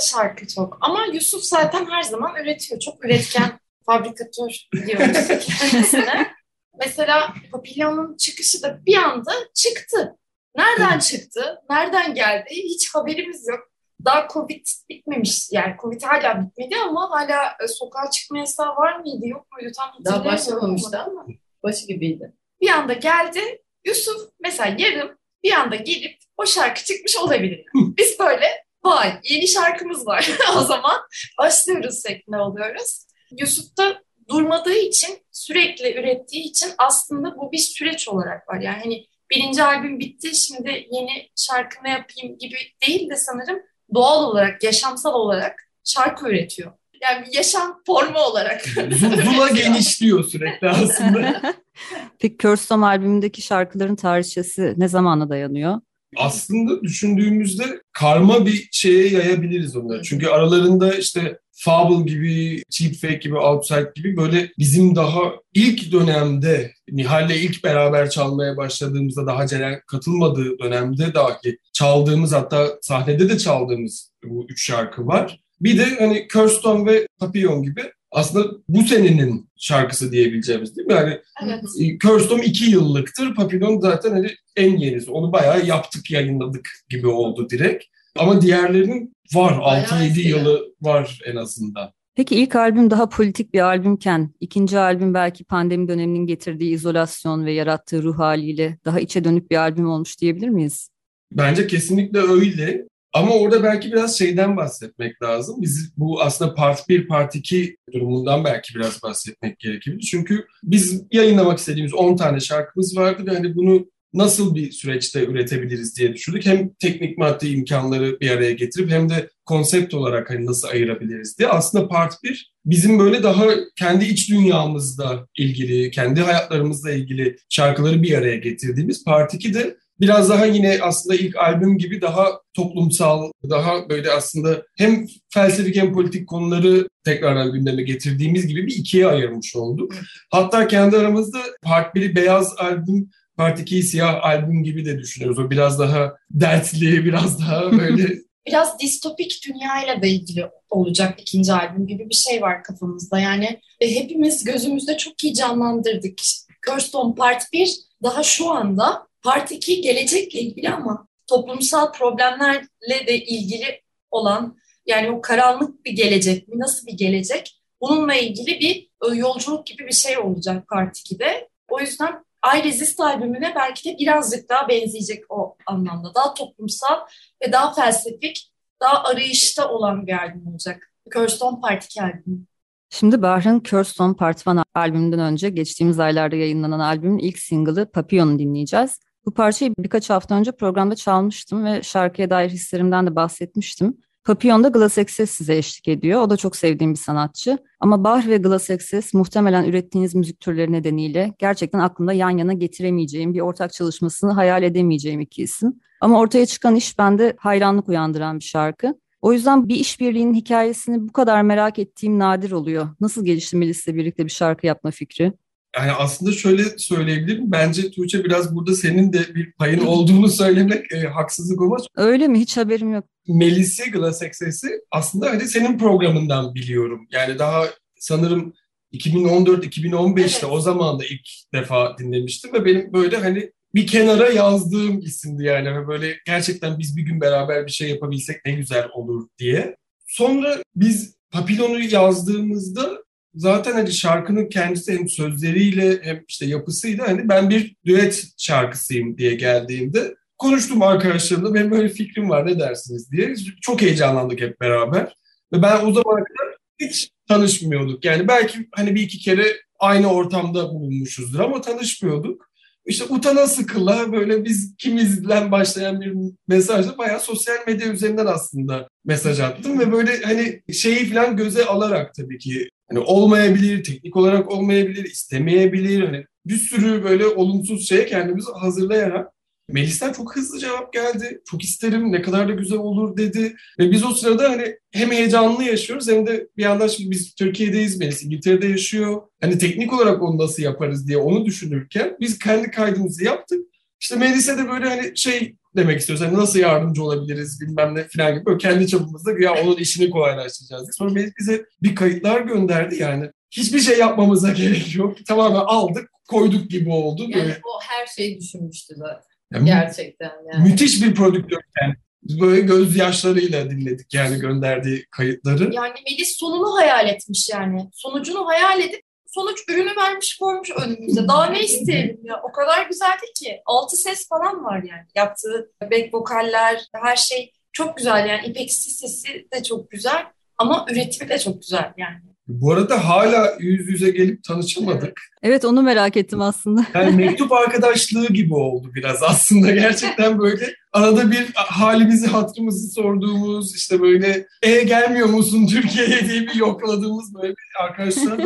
da 0.00 0.04
şarkı 0.04 0.46
çok. 0.48 0.78
Ama 0.80 1.06
Yusuf 1.12 1.42
zaten 1.42 1.90
her 1.90 2.02
zaman 2.02 2.36
üretiyor. 2.42 2.80
Çok 2.80 3.04
üretken, 3.04 3.58
fabrikatör 3.86 4.50
diyoruz 4.86 5.28
kendisine. 5.60 6.32
Mesela 6.78 7.34
Papillon'un 7.52 8.16
çıkışı 8.16 8.62
da 8.62 8.86
bir 8.86 8.96
anda 8.96 9.32
çıktı. 9.54 10.16
Nereden 10.56 10.98
çıktı? 10.98 11.60
Nereden 11.70 12.14
geldi? 12.14 12.48
Hiç 12.50 12.94
haberimiz 12.94 13.48
yok. 13.48 13.60
Daha 14.04 14.28
Covid 14.28 14.66
bitmemiş. 14.88 15.48
Yani 15.52 15.76
Covid 15.82 16.02
hala 16.02 16.42
bitmedi 16.42 16.76
ama 16.76 17.10
hala 17.10 17.56
e, 17.64 17.68
sokağa 17.68 18.10
çıkma 18.10 18.38
yasağı 18.38 18.76
var 18.76 19.00
mıydı 19.00 19.26
yok 19.28 19.46
muydu 19.52 19.72
tam 19.76 19.88
Daha 20.04 20.14
hatırlayamıyorum 20.16 20.32
başlamamıştı 20.32 20.98
ama. 20.98 21.20
ama 21.20 21.26
başı 21.62 21.86
gibiydi. 21.86 22.32
Bir 22.60 22.68
anda 22.68 22.92
geldi. 22.92 23.62
Yusuf 23.84 24.30
mesela 24.40 24.76
yarın 24.78 25.18
bir 25.44 25.52
anda 25.52 25.76
gelip 25.76 26.18
o 26.36 26.46
şarkı 26.46 26.84
çıkmış 26.84 27.16
olabilir. 27.16 27.64
Biz 27.74 28.18
böyle 28.18 28.64
vay 28.84 29.20
yeni 29.24 29.48
şarkımız 29.48 30.06
var 30.06 30.30
o 30.56 30.60
zaman 30.60 31.00
başlıyoruz 31.38 32.02
şeklinde 32.06 32.36
oluyoruz. 32.36 33.06
Yusuf 33.38 33.76
da 33.78 34.02
durmadığı 34.28 34.78
için 34.78 35.18
sürekli 35.32 36.00
ürettiği 36.00 36.44
için 36.44 36.70
aslında 36.78 37.36
bu 37.36 37.52
bir 37.52 37.58
süreç 37.58 38.08
olarak 38.08 38.48
var. 38.48 38.60
Yani 38.60 38.78
hani 38.82 39.06
birinci 39.30 39.62
albüm 39.62 39.98
bitti 39.98 40.36
şimdi 40.36 40.86
yeni 40.90 41.30
şarkı 41.36 41.84
ne 41.84 41.90
yapayım 41.90 42.38
gibi 42.38 42.56
değil 42.88 43.10
de 43.10 43.16
sanırım 43.16 43.58
doğal 43.94 44.24
olarak, 44.24 44.62
yaşamsal 44.62 45.14
olarak 45.14 45.54
şarkı 45.84 46.28
üretiyor. 46.28 46.72
Yani 47.02 47.26
bir 47.26 47.32
yaşam 47.32 47.82
formu 47.86 48.18
olarak. 48.18 48.60
Zula 49.24 49.48
genişliyor 49.48 50.24
sürekli 50.24 50.68
aslında. 50.68 51.42
Peki 52.18 52.36
Körstom 52.36 52.84
albümündeki 52.84 53.42
şarkıların 53.42 53.96
tarihçesi 53.96 54.74
ne 54.76 54.88
zamana 54.88 55.30
dayanıyor? 55.30 55.80
Aslında 56.16 56.82
düşündüğümüzde 56.82 57.80
karma 57.92 58.46
bir 58.46 58.68
şeye 58.72 59.08
yayabiliriz 59.08 59.76
onları. 59.76 60.02
Çünkü 60.02 60.26
aralarında 60.26 60.94
işte 60.94 61.38
Fable 61.52 62.10
gibi, 62.10 62.62
Cheap 62.70 62.94
Fake 62.94 63.14
gibi, 63.14 63.36
Outside 63.36 63.92
gibi 63.94 64.16
böyle 64.16 64.52
bizim 64.58 64.96
daha 64.96 65.20
ilk 65.54 65.92
dönemde 65.92 66.72
Nihal'le 66.90 67.30
ilk 67.30 67.64
beraber 67.64 68.10
çalmaya 68.10 68.56
başladığımızda 68.56 69.26
daha 69.26 69.46
Ceren 69.46 69.80
katılmadığı 69.86 70.58
dönemde 70.58 71.14
dahi 71.14 71.58
çaldığımız 71.72 72.32
hatta 72.32 72.78
sahnede 72.82 73.28
de 73.28 73.38
çaldığımız 73.38 74.12
bu 74.24 74.46
üç 74.48 74.66
şarkı 74.66 75.06
var. 75.06 75.40
Bir 75.60 75.78
de 75.78 75.84
hani 75.98 76.28
Kirsten 76.28 76.86
ve 76.86 77.06
Papillon 77.18 77.62
gibi 77.62 77.82
aslında 78.12 78.48
bu 78.68 78.82
senenin 78.82 79.48
şarkısı 79.56 80.12
diyebileceğimiz 80.12 80.76
değil 80.76 80.88
mi? 80.88 80.94
Yani 80.94 81.18
evet. 81.44 81.64
Kirsten 82.02 82.38
iki 82.38 82.70
yıllıktır. 82.70 83.34
Papillon 83.34 83.80
zaten 83.80 84.10
hani 84.10 84.30
en 84.56 84.76
yenisi. 84.76 85.10
Onu 85.10 85.32
bayağı 85.32 85.66
yaptık, 85.66 86.10
yayınladık 86.10 86.68
gibi 86.88 87.06
oldu 87.06 87.50
direkt. 87.50 87.84
Ama 88.18 88.42
diğerlerinin 88.42 89.14
var. 89.34 89.60
Bayağı 89.60 89.84
6-7 89.84 90.06
eski 90.06 90.28
yılı 90.28 90.74
var 90.80 91.20
en 91.26 91.36
azından. 91.36 91.90
Peki 92.14 92.36
ilk 92.36 92.56
albüm 92.56 92.90
daha 92.90 93.08
politik 93.08 93.54
bir 93.54 93.60
albümken, 93.60 94.34
ikinci 94.40 94.78
albüm 94.78 95.14
belki 95.14 95.44
pandemi 95.44 95.88
döneminin 95.88 96.26
getirdiği 96.26 96.74
izolasyon 96.74 97.46
ve 97.46 97.52
yarattığı 97.52 98.02
ruh 98.02 98.18
haliyle 98.18 98.78
daha 98.84 99.00
içe 99.00 99.24
dönük 99.24 99.50
bir 99.50 99.56
albüm 99.56 99.90
olmuş 99.90 100.20
diyebilir 100.20 100.48
miyiz? 100.48 100.90
Bence 101.32 101.66
kesinlikle 101.66 102.18
öyle. 102.18 102.86
Ama 103.12 103.34
orada 103.34 103.62
belki 103.62 103.92
biraz 103.92 104.18
şeyden 104.18 104.56
bahsetmek 104.56 105.22
lazım. 105.22 105.56
Biz 105.62 105.92
bu 105.96 106.22
aslında 106.22 106.54
part 106.54 106.88
1, 106.88 107.08
part 107.08 107.34
2 107.34 107.76
durumundan 107.92 108.44
belki 108.44 108.74
biraz 108.74 109.02
bahsetmek 109.02 109.58
gerekebilir. 109.58 110.08
Çünkü 110.10 110.46
biz 110.62 111.02
yayınlamak 111.12 111.58
istediğimiz 111.58 111.94
10 111.94 112.16
tane 112.16 112.40
şarkımız 112.40 112.96
vardı 112.96 113.26
ve 113.26 113.34
hani 113.34 113.56
bunu 113.56 113.86
nasıl 114.14 114.54
bir 114.54 114.72
süreçte 114.72 115.26
üretebiliriz 115.26 115.96
diye 115.98 116.14
düşündük. 116.14 116.46
Hem 116.46 116.74
teknik 116.74 117.18
maddi 117.18 117.48
imkanları 117.48 118.20
bir 118.20 118.30
araya 118.30 118.52
getirip 118.52 118.90
hem 118.90 119.08
de 119.08 119.30
konsept 119.44 119.94
olarak 119.94 120.30
hani 120.30 120.46
nasıl 120.46 120.68
ayırabiliriz 120.68 121.38
diye. 121.38 121.48
Aslında 121.48 121.88
part 121.88 122.22
1 122.22 122.52
bizim 122.64 122.98
böyle 122.98 123.22
daha 123.22 123.46
kendi 123.76 124.04
iç 124.04 124.30
dünyamızla 124.30 125.26
ilgili, 125.36 125.90
kendi 125.90 126.20
hayatlarımızla 126.20 126.92
ilgili 126.92 127.36
şarkıları 127.48 128.02
bir 128.02 128.18
araya 128.18 128.36
getirdiğimiz. 128.36 129.04
Part 129.04 129.34
2 129.34 129.54
de 129.54 129.76
biraz 130.00 130.28
daha 130.28 130.46
yine 130.46 130.78
aslında 130.82 131.16
ilk 131.16 131.36
albüm 131.36 131.78
gibi 131.78 132.00
daha 132.00 132.26
toplumsal, 132.54 133.32
daha 133.50 133.88
böyle 133.88 134.10
aslında 134.10 134.62
hem 134.76 135.06
felsefik 135.34 135.76
hem 135.76 135.92
politik 135.92 136.28
konuları 136.28 136.88
tekrardan 137.04 137.52
gündeme 137.52 137.82
getirdiğimiz 137.82 138.46
gibi 138.46 138.66
bir 138.66 138.76
ikiye 138.76 139.06
ayırmış 139.06 139.56
olduk. 139.56 139.94
Hatta 140.30 140.68
kendi 140.68 140.96
aramızda 140.96 141.38
part 141.62 141.96
1'i 141.96 142.16
beyaz 142.16 142.54
albüm, 142.58 143.10
part 143.36 143.60
2'yi 143.60 143.82
siyah 143.82 144.24
albüm 144.24 144.62
gibi 144.62 144.84
de 144.84 144.98
düşünüyoruz. 144.98 145.38
O 145.38 145.50
biraz 145.50 145.78
daha 145.78 146.14
dertli, 146.30 147.04
biraz 147.04 147.40
daha 147.40 147.72
böyle 147.78 148.20
biraz 148.46 148.78
distopik 148.78 149.40
dünyayla 149.48 150.02
da 150.02 150.06
ilgili 150.06 150.46
olacak 150.70 151.20
ikinci 151.20 151.52
albüm 151.52 151.86
gibi 151.86 152.08
bir 152.08 152.14
şey 152.14 152.42
var 152.42 152.62
kafamızda. 152.62 153.18
Yani 153.18 153.60
e, 153.80 153.94
hepimiz 153.94 154.44
gözümüzde 154.44 154.96
çok 154.96 155.24
iyi 155.24 155.34
canlandırdık. 155.34 156.18
Kirsten 156.66 157.14
Part 157.14 157.52
1 157.52 157.76
daha 158.02 158.22
şu 158.22 158.50
anda, 158.50 159.06
Part 159.22 159.52
2 159.52 159.80
gelecekle 159.80 160.40
ilgili 160.40 160.70
ama 160.70 161.08
toplumsal 161.26 161.92
problemlerle 161.92 163.06
de 163.06 163.24
ilgili 163.24 163.82
olan 164.10 164.56
yani 164.86 165.10
o 165.10 165.20
karanlık 165.20 165.84
bir 165.84 165.92
gelecek 165.92 166.48
mi, 166.48 166.58
nasıl 166.58 166.86
bir 166.86 166.92
gelecek? 166.92 167.60
Bununla 167.80 168.14
ilgili 168.14 168.60
bir 168.60 168.90
e, 169.10 169.14
yolculuk 169.16 169.66
gibi 169.66 169.86
bir 169.86 169.92
şey 169.92 170.18
olacak 170.18 170.68
Part 170.68 170.96
2'de. 170.96 171.48
O 171.68 171.80
yüzden 171.80 172.24
I 172.56 172.64
Resist 172.64 173.00
albümüne 173.00 173.52
belki 173.56 173.88
de 173.88 173.98
birazcık 173.98 174.48
daha 174.48 174.68
benzeyecek 174.68 175.24
o 175.28 175.56
anlamda. 175.66 176.14
Daha 176.14 176.34
toplumsal 176.34 177.00
ve 177.42 177.52
daha 177.52 177.74
felsefik, 177.74 178.50
daha 178.80 179.02
arayışta 179.02 179.68
olan 179.68 180.06
bir 180.06 180.12
albüm 180.12 180.46
olacak. 180.46 180.92
Kirsten 181.12 181.60
Part 181.60 181.84
2 181.84 182.02
albümü. 182.02 182.44
Şimdi 182.90 183.22
Bahr'ın 183.22 183.60
Kirsten 183.60 184.14
Part 184.14 184.46
1 184.46 184.62
albümünden 184.74 185.20
önce 185.20 185.50
geçtiğimiz 185.50 186.00
aylarda 186.00 186.36
yayınlanan 186.36 186.80
albümün 186.80 187.18
ilk 187.18 187.38
single'ı 187.38 187.90
Papillon'u 187.90 188.38
dinleyeceğiz. 188.38 188.98
Bu 189.26 189.34
parçayı 189.34 189.74
birkaç 189.78 190.10
hafta 190.10 190.34
önce 190.34 190.52
programda 190.52 190.94
çalmıştım 190.94 191.64
ve 191.64 191.82
şarkıya 191.82 192.30
dair 192.30 192.50
hislerimden 192.50 193.06
de 193.06 193.16
bahsetmiştim. 193.16 193.96
Papillon'da 194.24 194.68
Glass 194.68 194.98
Access 194.98 195.30
size 195.30 195.56
eşlik 195.56 195.88
ediyor. 195.88 196.20
O 196.20 196.30
da 196.30 196.36
çok 196.36 196.56
sevdiğim 196.56 196.92
bir 196.92 196.98
sanatçı. 196.98 197.58
Ama 197.80 198.04
Bach 198.04 198.26
ve 198.26 198.36
Glass 198.36 198.70
Access 198.70 199.14
muhtemelen 199.14 199.64
ürettiğiniz 199.64 200.14
müzik 200.14 200.40
türleri 200.40 200.72
nedeniyle 200.72 201.34
gerçekten 201.38 201.78
aklımda 201.78 202.12
yan 202.12 202.30
yana 202.30 202.52
getiremeyeceğim, 202.52 203.34
bir 203.34 203.40
ortak 203.40 203.72
çalışmasını 203.72 204.32
hayal 204.32 204.62
edemeyeceğim 204.62 205.20
iki 205.20 205.42
isim. 205.42 205.80
Ama 206.00 206.18
ortaya 206.18 206.46
çıkan 206.46 206.76
iş 206.76 206.98
bende 206.98 207.34
hayranlık 207.38 207.88
uyandıran 207.88 208.38
bir 208.38 208.44
şarkı. 208.44 208.94
O 209.22 209.32
yüzden 209.32 209.68
bir 209.68 209.76
işbirliğinin 209.76 210.34
hikayesini 210.34 211.08
bu 211.08 211.12
kadar 211.12 211.42
merak 211.42 211.78
ettiğim 211.78 212.18
nadir 212.18 212.52
oluyor. 212.52 212.88
Nasıl 213.00 213.24
gelişti 213.24 213.56
Melis'le 213.56 213.88
birlikte 213.88 214.24
bir 214.24 214.30
şarkı 214.30 214.66
yapma 214.66 214.90
fikri? 214.90 215.32
Yani 215.76 215.92
aslında 215.92 216.32
şöyle 216.32 216.78
söyleyebilirim. 216.78 217.52
Bence 217.52 217.90
Tuğçe 217.90 218.24
biraz 218.24 218.54
burada 218.54 218.74
senin 218.74 219.12
de 219.12 219.34
bir 219.34 219.52
payın 219.52 219.86
olduğunu 219.86 220.28
söylemek 220.42 220.92
e, 220.92 221.00
haksızlık 221.00 221.60
olmaz. 221.60 221.86
Öyle 221.96 222.28
mi? 222.28 222.40
Hiç 222.40 222.56
haberim 222.56 222.92
yok. 222.92 223.04
Melis'i 223.28 223.90
Glass 223.90 224.22
Access'i 224.22 224.68
aslında 224.90 225.30
hani 225.30 225.48
senin 225.48 225.78
programından 225.78 226.54
biliyorum. 226.54 227.06
Yani 227.12 227.38
daha 227.38 227.64
sanırım 227.98 228.54
2014-2015'te 228.92 230.22
evet. 230.22 230.44
o 230.50 230.60
zaman 230.60 230.98
da 230.98 231.04
ilk 231.04 231.28
defa 231.54 231.98
dinlemiştim 231.98 232.52
ve 232.52 232.64
benim 232.64 232.92
böyle 232.92 233.16
hani 233.16 233.52
bir 233.74 233.86
kenara 233.86 234.28
yazdığım 234.28 234.98
isimdi 234.98 235.44
yani. 235.44 235.88
Böyle 235.88 236.16
gerçekten 236.26 236.78
biz 236.78 236.96
bir 236.96 237.02
gün 237.02 237.20
beraber 237.20 237.66
bir 237.66 237.72
şey 237.72 237.90
yapabilsek 237.90 238.36
ne 238.46 238.52
güzel 238.52 238.88
olur 238.94 239.28
diye. 239.38 239.76
Sonra 240.06 240.62
biz 240.76 241.14
Papillon'u 241.30 241.80
yazdığımızda 241.80 243.02
zaten 243.34 243.72
hani 243.72 243.92
şarkının 243.92 244.48
kendisi 244.48 244.98
hem 244.98 245.08
sözleriyle 245.08 246.02
hem 246.02 246.24
işte 246.28 246.46
yapısıyla 246.46 247.08
hani 247.08 247.28
ben 247.28 247.50
bir 247.50 247.76
düet 247.84 248.28
şarkısıyım 248.38 249.18
diye 249.18 249.34
geldiğinde 249.34 250.14
konuştum 250.38 250.82
arkadaşlarımla 250.82 251.54
benim 251.54 251.70
böyle 251.70 251.88
fikrim 251.88 252.30
var 252.30 252.46
ne 252.46 252.58
dersiniz 252.58 253.12
diye. 253.12 253.34
Çok 253.60 253.82
heyecanlandık 253.82 254.40
hep 254.40 254.60
beraber. 254.60 255.14
Ve 255.52 255.62
ben 255.62 255.76
o 255.76 255.92
zamana 255.92 256.24
kadar 256.24 256.56
hiç 256.80 257.10
tanışmıyorduk. 257.28 258.04
Yani 258.04 258.28
belki 258.28 258.68
hani 258.72 258.94
bir 258.94 259.02
iki 259.02 259.18
kere 259.18 259.44
aynı 259.80 260.12
ortamda 260.12 260.70
bulunmuşuzdur 260.70 261.40
ama 261.40 261.60
tanışmıyorduk. 261.60 262.50
İşte 262.86 263.04
utana 263.04 263.46
sıkıla 263.46 264.12
böyle 264.12 264.44
biz 264.44 264.74
kimizden 264.78 265.52
başlayan 265.52 266.00
bir 266.00 266.14
mesajla 266.48 266.98
bayağı 266.98 267.20
sosyal 267.20 267.56
medya 267.66 267.92
üzerinden 267.92 268.26
aslında 268.26 268.88
mesaj 269.04 269.40
attım 269.40 269.78
ve 269.78 269.92
böyle 269.92 270.22
hani 270.22 270.62
şeyi 270.72 271.12
falan 271.12 271.36
göze 271.36 271.64
alarak 271.64 272.14
tabii 272.14 272.38
ki 272.38 272.68
hani 272.90 272.98
olmayabilir, 272.98 273.84
teknik 273.84 274.16
olarak 274.16 274.50
olmayabilir, 274.50 275.04
istemeyebilir. 275.04 276.04
Hani 276.04 276.24
bir 276.46 276.56
sürü 276.56 277.04
böyle 277.04 277.26
olumsuz 277.26 277.88
şeye 277.88 278.06
kendimizi 278.06 278.52
hazırlayarak 278.52 279.32
Melis'ten 279.72 280.12
çok 280.12 280.36
hızlı 280.36 280.58
cevap 280.58 280.92
geldi. 280.92 281.40
Çok 281.50 281.64
isterim, 281.64 282.12
ne 282.12 282.22
kadar 282.22 282.48
da 282.48 282.52
güzel 282.52 282.78
olur 282.78 283.16
dedi. 283.16 283.56
Ve 283.78 283.90
biz 283.90 284.04
o 284.04 284.10
sırada 284.10 284.50
hani 284.50 284.76
hem 284.92 285.10
heyecanlı 285.10 285.64
yaşıyoruz 285.64 286.08
hem 286.08 286.26
de 286.26 286.48
bir 286.56 286.62
yandan 286.62 286.86
şimdi 286.86 287.10
biz 287.10 287.34
Türkiye'deyiz, 287.34 287.98
Melis 287.98 288.22
İngiltere'de 288.22 288.66
yaşıyor. 288.66 289.22
Hani 289.40 289.58
teknik 289.58 289.92
olarak 289.92 290.22
onu 290.22 290.38
nasıl 290.38 290.62
yaparız 290.62 291.08
diye 291.08 291.18
onu 291.18 291.44
düşünürken 291.44 292.16
biz 292.20 292.38
kendi 292.38 292.70
kaydımızı 292.70 293.24
yaptık. 293.24 293.60
İşte 294.00 294.16
Melis'e 294.16 294.58
de 294.58 294.68
böyle 294.68 294.88
hani 294.88 295.16
şey 295.16 295.54
demek 295.76 296.00
istiyoruz. 296.00 296.26
Hani 296.26 296.36
nasıl 296.36 296.58
yardımcı 296.58 297.04
olabiliriz 297.04 297.60
bilmem 297.60 297.94
ne 297.94 298.08
falan 298.08 298.34
gibi. 298.34 298.46
Böyle 298.46 298.58
kendi 298.58 298.86
çapımızda 298.86 299.32
ya 299.40 299.54
onun 299.64 299.76
işini 299.76 300.10
kolaylaştıracağız 300.10 300.82
diye. 300.82 300.92
Sonra 300.92 301.14
bize 301.38 301.64
bir 301.82 301.94
kayıtlar 301.94 302.40
gönderdi 302.40 302.96
yani. 302.96 303.30
Hiçbir 303.50 303.80
şey 303.80 303.98
yapmamıza 303.98 304.52
gerek 304.52 304.94
yok. 304.96 305.26
Tamamen 305.26 305.60
aldık, 305.66 306.10
koyduk 306.28 306.70
gibi 306.70 306.90
oldu. 306.90 307.22
Yani 307.22 307.34
böyle. 307.34 307.60
o 307.64 307.80
her 307.82 308.06
şeyi 308.06 308.40
düşünmüştü 308.40 308.94
zaten. 308.96 309.30
Yani 309.52 309.64
Gerçekten 309.64 310.32
yani. 310.52 310.70
Müthiş 310.70 311.02
bir 311.02 311.14
prodüktör 311.14 311.60
yani. 311.82 311.94
Biz 312.22 312.40
böyle 312.40 312.60
gözyaşlarıyla 312.60 313.70
dinledik 313.70 314.14
yani 314.14 314.38
gönderdiği 314.38 315.06
kayıtları. 315.10 315.74
Yani 315.74 315.94
Melis 316.10 316.36
sonunu 316.38 316.76
hayal 316.76 317.08
etmiş 317.08 317.48
yani. 317.52 317.90
Sonucunu 317.92 318.46
hayal 318.46 318.80
edip 318.80 319.02
sonuç 319.34 319.64
ürünü 319.68 319.96
vermiş 319.96 320.38
koymuş 320.38 320.70
önümüze. 320.70 321.28
Daha 321.28 321.46
ne 321.46 321.60
isteyelim 321.60 322.20
ya? 322.24 322.40
O 322.42 322.52
kadar 322.52 322.86
güzeldi 322.86 323.26
ki. 323.36 323.62
Altı 323.66 323.96
ses 323.96 324.28
falan 324.28 324.64
var 324.64 324.76
yani. 324.76 325.06
Yaptığı 325.14 325.72
back 325.82 326.14
vokaller, 326.14 326.86
her 326.94 327.16
şey 327.16 327.52
çok 327.72 327.96
güzel 327.96 328.28
yani. 328.28 328.46
İpeksi 328.46 328.90
sesi 328.90 329.48
de 329.54 329.62
çok 329.62 329.90
güzel 329.90 330.26
ama 330.58 330.86
üretimi 330.90 331.28
de 331.28 331.38
çok 331.38 331.60
güzel 331.60 331.92
yani. 331.96 332.29
Bu 332.50 332.72
arada 332.72 333.08
hala 333.08 333.56
yüz 333.60 333.88
yüze 333.88 334.10
gelip 334.10 334.44
tanışamadık. 334.44 335.20
Evet 335.42 335.64
onu 335.64 335.82
merak 335.82 336.16
ettim 336.16 336.40
aslında. 336.40 336.86
Yani 336.94 337.16
mektup 337.16 337.52
arkadaşlığı 337.52 338.26
gibi 338.26 338.54
oldu 338.54 338.90
biraz 338.94 339.22
aslında. 339.22 339.70
Gerçekten 339.74 340.38
böyle 340.38 340.74
arada 340.92 341.30
bir 341.30 341.46
halimizi 341.54 342.26
hatırımızı 342.26 342.94
sorduğumuz 342.94 343.76
işte 343.76 344.00
böyle 344.00 344.46
e 344.62 344.82
gelmiyor 344.82 345.26
musun 345.26 345.66
Türkiye'ye 345.66 346.24
diye 346.28 346.42
bir 346.42 346.54
yokladığımız 346.54 347.34
böyle 347.34 347.48
bir 347.48 347.84
arkadaşlar 347.84 348.40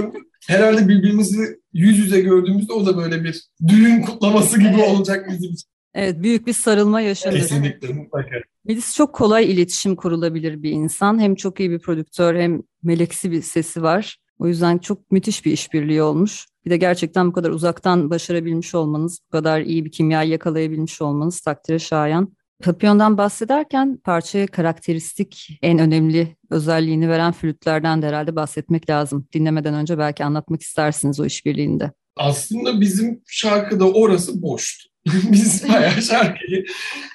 herhalde 0.49 0.88
birbirimizi 0.88 1.58
yüz 1.73 1.99
yüze 1.99 2.20
gördüğümüzde 2.20 2.73
o 2.73 2.87
da 2.87 2.96
böyle 2.96 3.25
bir 3.25 3.42
düğün 3.68 4.02
kutlaması 4.02 4.61
gibi 4.61 4.82
olacak 4.82 5.26
bizim 5.30 5.52
için. 5.52 5.74
Evet 5.95 6.23
büyük 6.23 6.47
bir 6.47 6.53
sarılma 6.53 7.01
yaşanır. 7.01 7.39
Kesinlikle 7.39 7.93
mutlaka. 7.93 8.37
Melis 8.65 8.97
çok 8.97 9.15
kolay 9.15 9.53
iletişim 9.53 9.97
kurulabilir 9.97 10.63
bir 10.63 10.71
insan. 10.71 11.21
Hem 11.21 11.35
çok 11.35 11.61
iyi 11.61 11.71
bir 11.71 11.79
prodüktör 11.79 12.35
hem 12.35 12.63
meleksi 12.83 13.31
bir 13.31 13.43
sesi 13.43 13.83
var. 13.83 14.19
O 14.39 14.47
yüzden 14.47 14.79
çok 14.79 15.11
müthiş 15.11 15.45
bir 15.45 15.53
işbirliği 15.53 16.03
olmuş. 16.03 16.47
Bir 16.65 16.71
de 16.71 16.77
gerçekten 16.77 17.29
bu 17.29 17.33
kadar 17.33 17.51
uzaktan 17.51 18.11
başarabilmiş 18.11 18.75
olmanız, 18.75 19.21
bu 19.27 19.31
kadar 19.31 19.61
iyi 19.61 19.85
bir 19.85 19.93
kimyayı 19.93 20.31
yakalayabilmiş 20.31 21.03
olmanız 21.03 21.41
takdire 21.41 21.79
şayan. 21.79 22.33
Papillon'dan 22.63 23.19
bahsederken 23.19 23.97
parçaya 24.05 24.47
karakteristik 24.47 25.59
en 25.63 25.79
önemli 25.79 26.37
özelliğini 26.51 27.09
veren 27.09 27.33
flütlerden 27.33 28.03
de 28.03 28.07
herhalde 28.07 28.37
bahsetmek 28.37 28.91
lazım. 28.91 29.27
Dinlemeden 29.33 29.75
önce 29.75 29.99
belki 29.99 30.25
anlatmak 30.25 30.63
istersiniz 30.63 31.21
o 31.21 31.25
işbirliğinde. 31.25 31.93
Aslında 32.16 32.80
bizim 32.80 33.23
şarkıda 33.26 33.90
orası 33.90 34.42
boştu. 34.42 34.88
Biz 35.33 35.68
bayağı 35.68 36.02
şarkıyı 36.02 36.64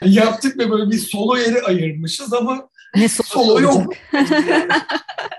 yaptık 0.06 0.58
ve 0.58 0.72
böyle 0.72 0.92
bir 0.92 0.98
solo 0.98 1.38
yeri 1.38 1.62
ayırmışız 1.62 2.34
ama 2.34 2.70
ne 2.96 3.08
solo, 3.08 3.28
solo 3.28 3.60
yok. 3.60 3.94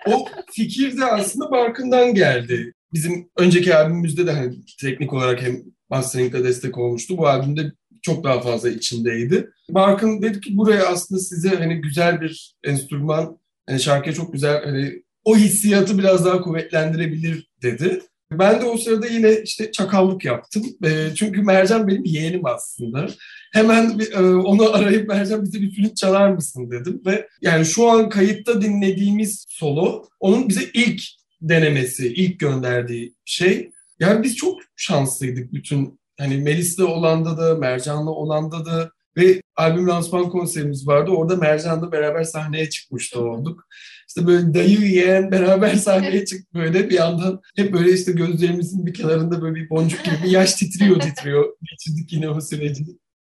o 0.07 0.29
fikir 0.53 0.99
de 0.99 1.05
aslında 1.05 1.51
Barkın'dan 1.51 2.15
geldi. 2.15 2.73
Bizim 2.93 3.31
önceki 3.37 3.75
albümümüzde 3.75 4.27
de 4.27 4.33
hani 4.33 4.55
teknik 4.81 5.13
olarak 5.13 5.43
hem 5.43 5.63
mastering'de 5.91 6.45
destek 6.45 6.79
olmuştu. 6.79 7.19
Bu 7.19 7.29
albümde 7.29 7.73
çok 8.03 8.25
daha 8.25 8.41
fazla 8.41 8.71
içindeydi. 8.71 9.51
Barkın 9.71 10.23
dedi 10.23 10.41
ki 10.41 10.57
buraya 10.57 10.87
aslında 10.87 11.21
size 11.21 11.49
hani 11.49 11.81
güzel 11.81 12.21
bir 12.21 12.55
enstrüman, 12.65 13.39
hani 13.69 13.81
şarkıya 13.81 14.15
çok 14.15 14.33
güzel 14.33 14.65
hani 14.65 15.03
o 15.25 15.37
hissiyatı 15.37 15.99
biraz 15.99 16.25
daha 16.25 16.41
kuvvetlendirebilir 16.41 17.51
dedi. 17.63 18.03
Ben 18.33 18.61
de 18.61 18.65
o 18.65 18.77
sırada 18.77 19.07
yine 19.07 19.43
işte 19.45 19.73
çakallık 19.73 20.25
yaptım. 20.25 20.63
E, 20.85 21.15
çünkü 21.15 21.43
Mercan 21.43 21.89
benim 21.89 22.05
yeğenim 22.05 22.47
aslında. 22.47 23.07
Hemen 23.53 24.01
e, 24.13 24.21
onu 24.21 24.75
arayıp 24.75 25.09
Mercan 25.09 25.43
bize 25.43 25.61
bir 25.61 25.75
flüt 25.75 25.97
çalar 25.97 26.31
mısın 26.31 26.71
dedim. 26.71 27.03
Ve 27.07 27.29
yani 27.43 27.65
şu 27.65 27.91
an 27.91 28.09
kayıtta 28.09 28.63
dinlediğimiz 28.63 29.47
solo 29.49 30.05
onun 30.21 30.49
bize 30.49 30.63
ilk 30.75 31.03
denemesi, 31.41 32.15
ilk 32.15 32.41
gönderdiği 32.41 33.15
şey. 33.25 33.71
Yani 34.01 34.23
biz 34.23 34.37
çok 34.37 34.61
şanslıydık 34.77 35.53
bütün 35.53 36.01
hani 36.19 36.37
Melis'le 36.37 36.81
olanda 36.81 37.39
da, 37.39 37.55
Mercan'la 37.55 38.11
olanda 38.11 38.65
da 38.65 38.91
ve 39.17 39.43
albüm 39.57 39.89
lansman 39.89 40.31
konserimiz 40.31 40.87
vardı. 40.87 41.11
Orada 41.11 41.37
Mercan'la 41.37 41.93
beraber 41.93 42.25
sahneye 42.25 42.71
çıkmıştı 42.71 43.21
olduk. 43.21 43.67
İşte 44.11 44.27
böyle 44.27 44.55
dayı 44.55 44.81
yeğen 44.81 45.31
beraber 45.31 45.75
sahneye 45.75 46.25
çık 46.25 46.55
böyle 46.55 46.91
bir 46.91 46.95
yandan 46.95 47.41
hep 47.57 47.73
böyle 47.73 47.93
işte 47.93 48.13
gözlerimizin 48.13 48.87
bir 48.87 48.95
kenarında 48.95 49.43
böyle 49.43 49.55
bir 49.55 49.71
boncuk 49.71 50.05
gibi 50.05 50.15
bir 50.25 50.31
yaş 50.31 50.55
titriyor 50.55 51.01
titriyor. 51.01 51.45
Geçirdik 51.71 52.13
yine 52.13 52.31
o 52.31 52.41
süreci. 52.41 52.85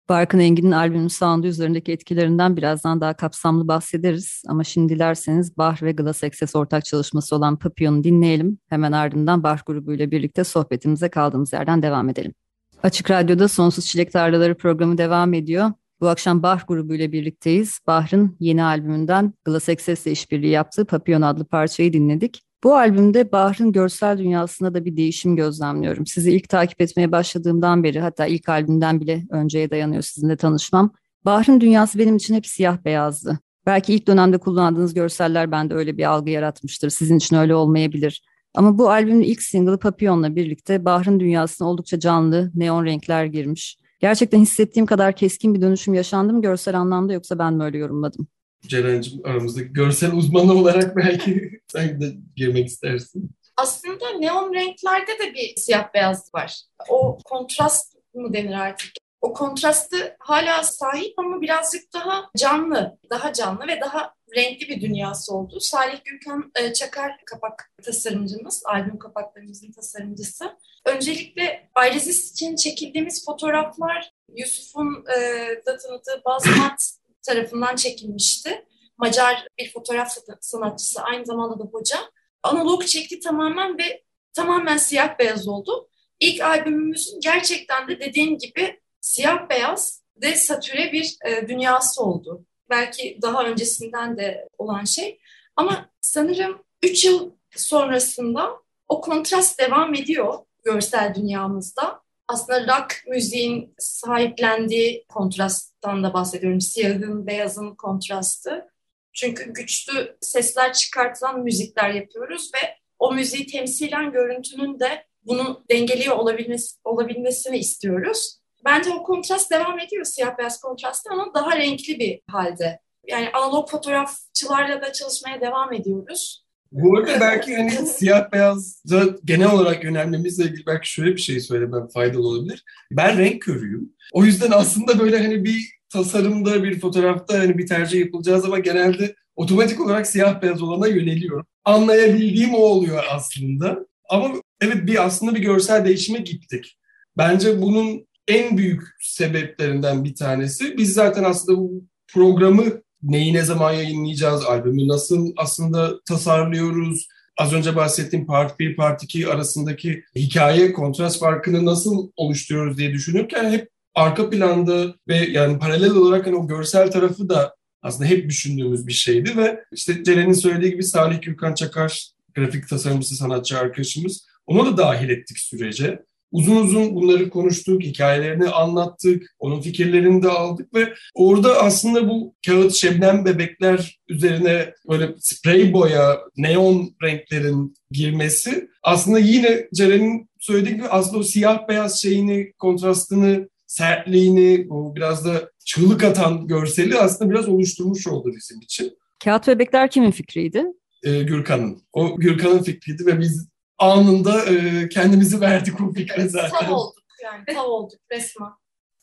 Barkın 0.08 0.38
Engin'in 0.38 0.70
albümün 0.70 1.08
sound'u 1.08 1.46
üzerindeki 1.46 1.92
etkilerinden 1.92 2.56
birazdan 2.56 3.00
daha 3.00 3.14
kapsamlı 3.14 3.68
bahsederiz. 3.68 4.42
Ama 4.48 4.64
şimdi 4.64 4.94
dilerseniz 4.94 5.56
Bah 5.56 5.82
ve 5.82 5.92
Glass 5.92 6.24
Access 6.24 6.56
ortak 6.56 6.84
çalışması 6.84 7.36
olan 7.36 7.58
Papillon'u 7.58 8.04
dinleyelim. 8.04 8.58
Hemen 8.68 8.92
ardından 8.92 9.42
Bah 9.42 9.66
grubuyla 9.66 10.10
birlikte 10.10 10.44
sohbetimize 10.44 11.08
kaldığımız 11.08 11.52
yerden 11.52 11.82
devam 11.82 12.08
edelim. 12.08 12.34
Açık 12.82 13.10
Radyo'da 13.10 13.48
Sonsuz 13.48 13.86
Çilek 13.86 14.12
Tarlaları 14.12 14.56
programı 14.56 14.98
devam 14.98 15.34
ediyor. 15.34 15.72
Bu 16.00 16.08
akşam 16.08 16.42
Bahr 16.42 16.64
grubuyla 16.68 17.12
birlikteyiz. 17.12 17.80
Bahr'ın 17.86 18.36
yeni 18.40 18.64
albümünden 18.64 19.32
Glass 19.44 19.68
Access 19.68 20.06
ile 20.06 20.12
işbirliği 20.12 20.50
yaptığı 20.50 20.84
Papillon 20.84 21.22
adlı 21.22 21.44
parçayı 21.44 21.92
dinledik. 21.92 22.42
Bu 22.64 22.76
albümde 22.76 23.32
Bahr'ın 23.32 23.72
görsel 23.72 24.18
dünyasında 24.18 24.74
da 24.74 24.84
bir 24.84 24.96
değişim 24.96 25.36
gözlemliyorum. 25.36 26.06
Sizi 26.06 26.32
ilk 26.32 26.48
takip 26.48 26.80
etmeye 26.80 27.12
başladığımdan 27.12 27.84
beri 27.84 28.00
hatta 28.00 28.26
ilk 28.26 28.48
albümden 28.48 29.00
bile 29.00 29.24
önceye 29.30 29.70
dayanıyor 29.70 30.02
sizinle 30.02 30.36
tanışmam. 30.36 30.92
Bahr'ın 31.24 31.60
dünyası 31.60 31.98
benim 31.98 32.16
için 32.16 32.34
hep 32.34 32.46
siyah 32.46 32.84
beyazdı. 32.84 33.38
Belki 33.66 33.94
ilk 33.94 34.06
dönemde 34.06 34.38
kullandığınız 34.38 34.94
görseller 34.94 35.50
bende 35.50 35.74
öyle 35.74 35.98
bir 35.98 36.04
algı 36.04 36.30
yaratmıştır. 36.30 36.90
Sizin 36.90 37.16
için 37.16 37.36
öyle 37.36 37.54
olmayabilir. 37.54 38.22
Ama 38.54 38.78
bu 38.78 38.90
albümün 38.90 39.22
ilk 39.22 39.42
single'ı 39.42 39.78
Papillon'la 39.78 40.36
birlikte 40.36 40.84
Bahr'ın 40.84 41.20
dünyasına 41.20 41.68
oldukça 41.68 42.00
canlı, 42.00 42.50
neon 42.54 42.84
renkler 42.84 43.24
girmiş. 43.24 43.78
Gerçekten 43.98 44.40
hissettiğim 44.40 44.86
kadar 44.86 45.16
keskin 45.16 45.54
bir 45.54 45.60
dönüşüm 45.60 45.94
yaşandı 45.94 46.32
mı 46.32 46.42
görsel 46.42 46.78
anlamda 46.78 47.12
yoksa 47.12 47.38
ben 47.38 47.54
mi 47.54 47.64
öyle 47.64 47.78
yorumladım? 47.78 48.28
Ceren'cim 48.66 49.20
aramızdaki 49.24 49.72
görsel 49.72 50.12
uzmanı 50.12 50.52
olarak 50.52 50.96
belki 50.96 51.60
sen 51.72 52.00
de 52.00 52.12
girmek 52.36 52.66
istersin. 52.66 53.30
Aslında 53.56 54.10
neon 54.18 54.54
renklerde 54.54 55.18
de 55.18 55.34
bir 55.34 55.56
siyah 55.56 55.94
beyaz 55.94 56.34
var. 56.34 56.62
O 56.88 57.18
kontrast 57.24 57.96
mı 58.14 58.32
denir 58.32 58.54
artık? 58.54 58.92
O 59.20 59.32
kontrastı 59.32 60.16
hala 60.18 60.62
sahip 60.62 61.18
ama 61.18 61.40
birazcık 61.40 61.92
daha 61.94 62.30
canlı, 62.36 62.98
daha 63.10 63.32
canlı 63.32 63.66
ve 63.66 63.80
daha 63.80 64.14
renkli 64.36 64.68
bir 64.68 64.80
dünyası 64.80 65.34
oldu. 65.34 65.60
Salih 65.60 66.04
Gülkan 66.04 66.52
e, 66.54 66.72
Çakar 66.72 67.12
kapak 67.26 67.70
tasarımcımız, 67.82 68.62
albüm 68.66 68.98
kapaklarımızın 68.98 69.72
tasarımcısı. 69.72 70.56
Öncelikle 70.84 71.70
Ayrezis 71.74 72.32
için 72.32 72.56
çekildiğimiz 72.56 73.24
fotoğraflar 73.24 74.12
Yusuf'un 74.36 75.04
e, 75.16 75.48
da 75.66 75.76
tanıdığı 75.76 76.22
Bazmat 76.24 76.98
tarafından 77.22 77.76
çekilmişti. 77.76 78.64
Macar 78.98 79.46
bir 79.58 79.72
fotoğraf 79.72 80.12
sanatçısı, 80.40 81.02
aynı 81.02 81.26
zamanda 81.26 81.58
da 81.58 81.64
hoca. 81.64 81.98
Analog 82.42 82.86
çekti 82.86 83.20
tamamen 83.20 83.78
ve 83.78 84.02
tamamen 84.32 84.76
siyah 84.76 85.18
beyaz 85.18 85.48
oldu. 85.48 85.88
İlk 86.20 86.42
albümümüzün 86.42 87.20
gerçekten 87.20 87.88
de 87.88 88.00
dediğim 88.00 88.38
gibi 88.38 88.80
siyah 89.00 89.48
beyaz 89.48 90.02
ve 90.22 90.36
satüre 90.36 90.92
bir 90.92 91.16
e, 91.26 91.48
dünyası 91.48 92.02
oldu. 92.02 92.44
Belki 92.70 93.18
daha 93.22 93.44
öncesinden 93.44 94.18
de 94.18 94.48
olan 94.58 94.84
şey. 94.84 95.20
Ama 95.56 95.90
sanırım 96.00 96.62
3 96.82 97.04
yıl 97.04 97.30
sonrasında 97.56 98.50
o 98.88 99.00
kontrast 99.00 99.60
devam 99.60 99.94
ediyor 99.94 100.34
görsel 100.64 101.14
dünyamızda. 101.14 102.02
Aslında 102.28 102.78
rock 102.78 103.04
müziğin 103.08 103.74
sahiplendiği 103.78 105.04
kontrasttan 105.08 106.04
da 106.04 106.12
bahsediyorum. 106.14 106.60
Siyahın, 106.60 107.26
beyazın 107.26 107.74
kontrastı. 107.74 108.68
Çünkü 109.12 109.52
güçlü 109.52 110.16
sesler 110.20 110.72
çıkartılan 110.72 111.40
müzikler 111.40 111.90
yapıyoruz 111.90 112.50
ve 112.54 112.76
o 112.98 113.14
müziği 113.14 113.46
temsilen 113.46 114.12
görüntünün 114.12 114.80
de 114.80 115.06
bunu 115.22 115.64
dengeliyor 115.70 116.16
olabilmesi, 116.16 116.76
olabilmesini 116.84 117.58
istiyoruz. 117.58 118.37
Bence 118.64 118.90
o 118.90 119.02
kontrast 119.02 119.50
devam 119.50 119.78
ediyor 119.78 120.04
siyah 120.04 120.38
beyaz 120.38 120.60
kontrastı 120.60 121.10
ama 121.12 121.34
daha 121.34 121.56
renkli 121.56 121.98
bir 121.98 122.20
halde. 122.30 122.80
Yani 123.06 123.30
analog 123.30 123.70
fotoğrafçılarla 123.70 124.82
da 124.82 124.92
çalışmaya 124.92 125.40
devam 125.40 125.72
ediyoruz. 125.72 126.44
Bu 126.72 126.98
arada 126.98 127.20
belki 127.20 127.56
hani 127.56 127.70
siyah 127.70 128.32
beyaza 128.32 129.04
genel 129.24 129.52
olarak 129.52 129.84
yönelmemizle 129.84 130.44
ilgili 130.44 130.66
belki 130.66 130.92
şöyle 130.92 131.12
bir 131.12 131.20
şey 131.20 131.40
söylemem 131.40 131.88
faydalı 131.88 132.28
olabilir. 132.28 132.64
Ben 132.90 133.18
renk 133.18 133.42
körüyüm. 133.42 133.92
O 134.12 134.24
yüzden 134.24 134.50
aslında 134.50 134.98
böyle 134.98 135.18
hani 135.18 135.44
bir 135.44 135.78
tasarımda, 135.92 136.64
bir 136.64 136.80
fotoğrafta 136.80 137.38
hani 137.38 137.58
bir 137.58 137.66
tercih 137.66 138.00
yapılacağı 138.00 138.40
zaman 138.40 138.62
genelde 138.62 139.14
otomatik 139.36 139.80
olarak 139.80 140.06
siyah 140.06 140.42
beyaz 140.42 140.62
olana 140.62 140.86
yöneliyorum. 140.86 141.46
Anlayabildiğim 141.64 142.54
o 142.54 142.58
oluyor 142.58 143.04
aslında. 143.10 143.86
Ama 144.10 144.34
evet 144.60 144.86
bir 144.86 145.06
aslında 145.06 145.34
bir 145.34 145.40
görsel 145.40 145.84
değişime 145.84 146.18
gittik. 146.18 146.78
Bence 147.16 147.62
bunun 147.62 148.07
en 148.28 148.58
büyük 148.58 148.82
sebeplerinden 149.00 150.04
bir 150.04 150.14
tanesi 150.14 150.76
biz 150.78 150.92
zaten 150.92 151.24
aslında 151.24 151.58
bu 151.58 151.84
programı 152.12 152.64
neyi 153.02 153.34
ne 153.34 153.42
zaman 153.42 153.72
yayınlayacağız, 153.72 154.44
albümü 154.44 154.88
nasıl 154.88 155.32
aslında 155.36 156.00
tasarlıyoruz, 156.08 157.08
az 157.36 157.52
önce 157.52 157.76
bahsettiğim 157.76 158.26
Part 158.26 158.60
1, 158.60 158.76
Part 158.76 159.02
2 159.02 159.28
arasındaki 159.28 160.04
hikaye 160.16 160.72
kontrast 160.72 161.20
farkını 161.20 161.64
nasıl 161.64 162.10
oluşturuyoruz 162.16 162.78
diye 162.78 162.92
düşünürken 162.92 163.50
hep 163.50 163.68
arka 163.94 164.30
planda 164.30 164.94
ve 165.08 165.16
yani 165.16 165.58
paralel 165.58 165.90
olarak 165.90 166.26
hani 166.26 166.36
o 166.36 166.46
görsel 166.46 166.90
tarafı 166.90 167.28
da 167.28 167.54
aslında 167.82 168.08
hep 168.10 168.28
düşündüğümüz 168.28 168.86
bir 168.86 168.92
şeydi 168.92 169.36
ve 169.36 169.64
işte 169.72 170.04
Ceren'in 170.04 170.32
söylediği 170.32 170.70
gibi 170.70 170.84
Salih 170.84 171.22
Gürkan 171.22 171.54
Çakar 171.54 172.08
grafik 172.34 172.68
tasarımcısı 172.68 173.14
sanatçı 173.14 173.58
arkadaşımız 173.58 174.26
onu 174.46 174.66
da 174.66 174.76
dahil 174.76 175.08
ettik 175.08 175.38
sürece. 175.38 176.02
Uzun 176.32 176.56
uzun 176.56 176.94
bunları 176.94 177.30
konuştuk, 177.30 177.82
hikayelerini 177.82 178.48
anlattık, 178.48 179.34
onun 179.38 179.60
fikirlerini 179.60 180.22
de 180.22 180.28
aldık 180.28 180.74
ve 180.74 180.92
orada 181.14 181.62
aslında 181.62 182.08
bu 182.08 182.34
kağıt 182.46 182.74
şebnem 182.74 183.24
bebekler 183.24 183.98
üzerine 184.08 184.74
böyle 184.88 185.14
sprey 185.18 185.72
boya, 185.72 186.18
neon 186.36 186.94
renklerin 187.02 187.74
girmesi 187.90 188.68
aslında 188.82 189.18
yine 189.18 189.68
Ceren'in 189.74 190.28
söylediği 190.38 190.74
gibi 190.74 190.88
aslında 190.88 191.18
o 191.18 191.22
siyah 191.22 191.68
beyaz 191.68 192.02
şeyini, 192.02 192.52
kontrastını, 192.52 193.48
sertliğini, 193.66 194.66
o 194.70 194.96
biraz 194.96 195.24
da 195.24 195.50
çığlık 195.64 196.04
atan 196.04 196.46
görseli 196.46 196.98
aslında 196.98 197.30
biraz 197.30 197.48
oluşturmuş 197.48 198.06
oldu 198.06 198.32
bizim 198.36 198.60
için. 198.60 198.98
Kağıt 199.24 199.48
bebekler 199.48 199.90
kimin 199.90 200.10
fikriydi? 200.10 200.64
Ee, 201.02 201.22
Gürkan'ın. 201.22 201.82
O 201.92 202.16
Gürkan'ın 202.16 202.62
fikriydi 202.62 203.06
ve 203.06 203.20
biz 203.20 203.48
anında 203.78 204.44
e, 204.44 204.88
kendimizi 204.88 205.40
verdik 205.40 205.80
o 205.80 205.92
fikre 205.92 206.28
zaten. 206.28 206.66
Tav 206.66 206.74
olduk 206.74 206.98
yani 207.24 207.44
tav 207.54 207.66
olduk 207.66 207.98
resmen. 208.12 208.48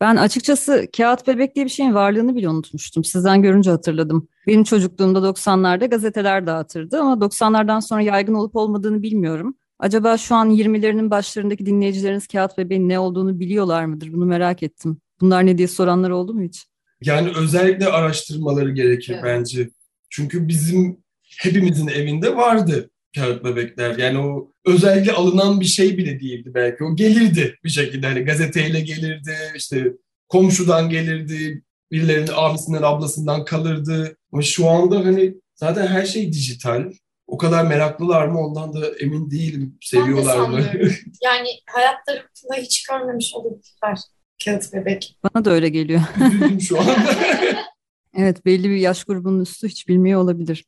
Ben 0.00 0.16
açıkçası 0.16 0.86
kağıt 0.96 1.26
bebek 1.26 1.54
diye 1.54 1.64
bir 1.64 1.70
şeyin 1.70 1.94
varlığını 1.94 2.36
bile 2.36 2.48
unutmuştum. 2.48 3.04
Sizden 3.04 3.42
görünce 3.42 3.70
hatırladım. 3.70 4.28
Benim 4.46 4.64
çocukluğumda 4.64 5.18
90'larda 5.18 5.90
gazeteler 5.90 6.46
dağıtırdı 6.46 7.00
ama 7.00 7.14
90'lardan 7.14 7.80
sonra 7.80 8.02
yaygın 8.02 8.34
olup 8.34 8.56
olmadığını 8.56 9.02
bilmiyorum. 9.02 9.56
Acaba 9.78 10.18
şu 10.18 10.34
an 10.34 10.50
20'lerinin 10.50 11.10
başlarındaki 11.10 11.66
dinleyicileriniz 11.66 12.26
kağıt 12.26 12.58
bebeğin 12.58 12.88
ne 12.88 12.98
olduğunu 12.98 13.40
biliyorlar 13.40 13.84
mıdır? 13.84 14.12
Bunu 14.12 14.26
merak 14.26 14.62
ettim. 14.62 15.00
Bunlar 15.20 15.46
ne 15.46 15.58
diye 15.58 15.68
soranlar 15.68 16.10
oldu 16.10 16.34
mu 16.34 16.42
hiç? 16.42 16.66
Yani 17.02 17.32
özellikle 17.36 17.86
araştırmaları 17.86 18.70
gerekir 18.70 19.12
evet. 19.12 19.24
bence. 19.24 19.70
Çünkü 20.10 20.48
bizim 20.48 21.04
hepimizin 21.40 21.86
evinde 21.86 22.36
vardı 22.36 22.90
kağıt 23.16 23.44
bebekler. 23.44 23.98
Yani 23.98 24.18
o 24.18 24.52
özellikle 24.64 25.12
alınan 25.12 25.60
bir 25.60 25.66
şey 25.66 25.98
bile 25.98 26.20
değildi 26.20 26.50
belki. 26.54 26.84
O 26.84 26.96
gelirdi 26.96 27.58
bir 27.64 27.68
şekilde. 27.68 28.06
Hani 28.06 28.20
gazeteyle 28.20 28.80
gelirdi, 28.80 29.32
işte 29.56 29.92
komşudan 30.28 30.90
gelirdi, 30.90 31.62
birilerinin 31.92 32.30
abisinden, 32.34 32.82
ablasından 32.82 33.44
kalırdı. 33.44 34.16
Ama 34.32 34.42
şu 34.42 34.68
anda 34.68 34.98
hani 34.98 35.34
zaten 35.54 35.86
her 35.86 36.06
şey 36.06 36.32
dijital. 36.32 36.92
O 37.26 37.38
kadar 37.38 37.64
meraklılar 37.64 38.26
mı 38.26 38.46
ondan 38.46 38.72
da 38.72 38.86
emin 39.00 39.30
değilim. 39.30 39.78
Seviyorlar 39.80 40.48
mı? 40.48 40.60
yani 41.24 41.48
hayatlarında 41.66 42.54
hiç 42.56 42.86
görmemiş 42.86 43.34
olabilirler 43.34 43.98
kağıt 44.44 44.72
bebek. 44.72 45.18
Bana 45.22 45.44
da 45.44 45.50
öyle 45.50 45.68
geliyor. 45.68 46.00
Şu 46.60 46.80
anda. 46.80 46.96
evet 48.16 48.44
belli 48.46 48.70
bir 48.70 48.76
yaş 48.76 49.04
grubunun 49.04 49.40
üstü 49.40 49.68
hiç 49.68 49.88
bilmiyor 49.88 50.20
olabilir. 50.20 50.64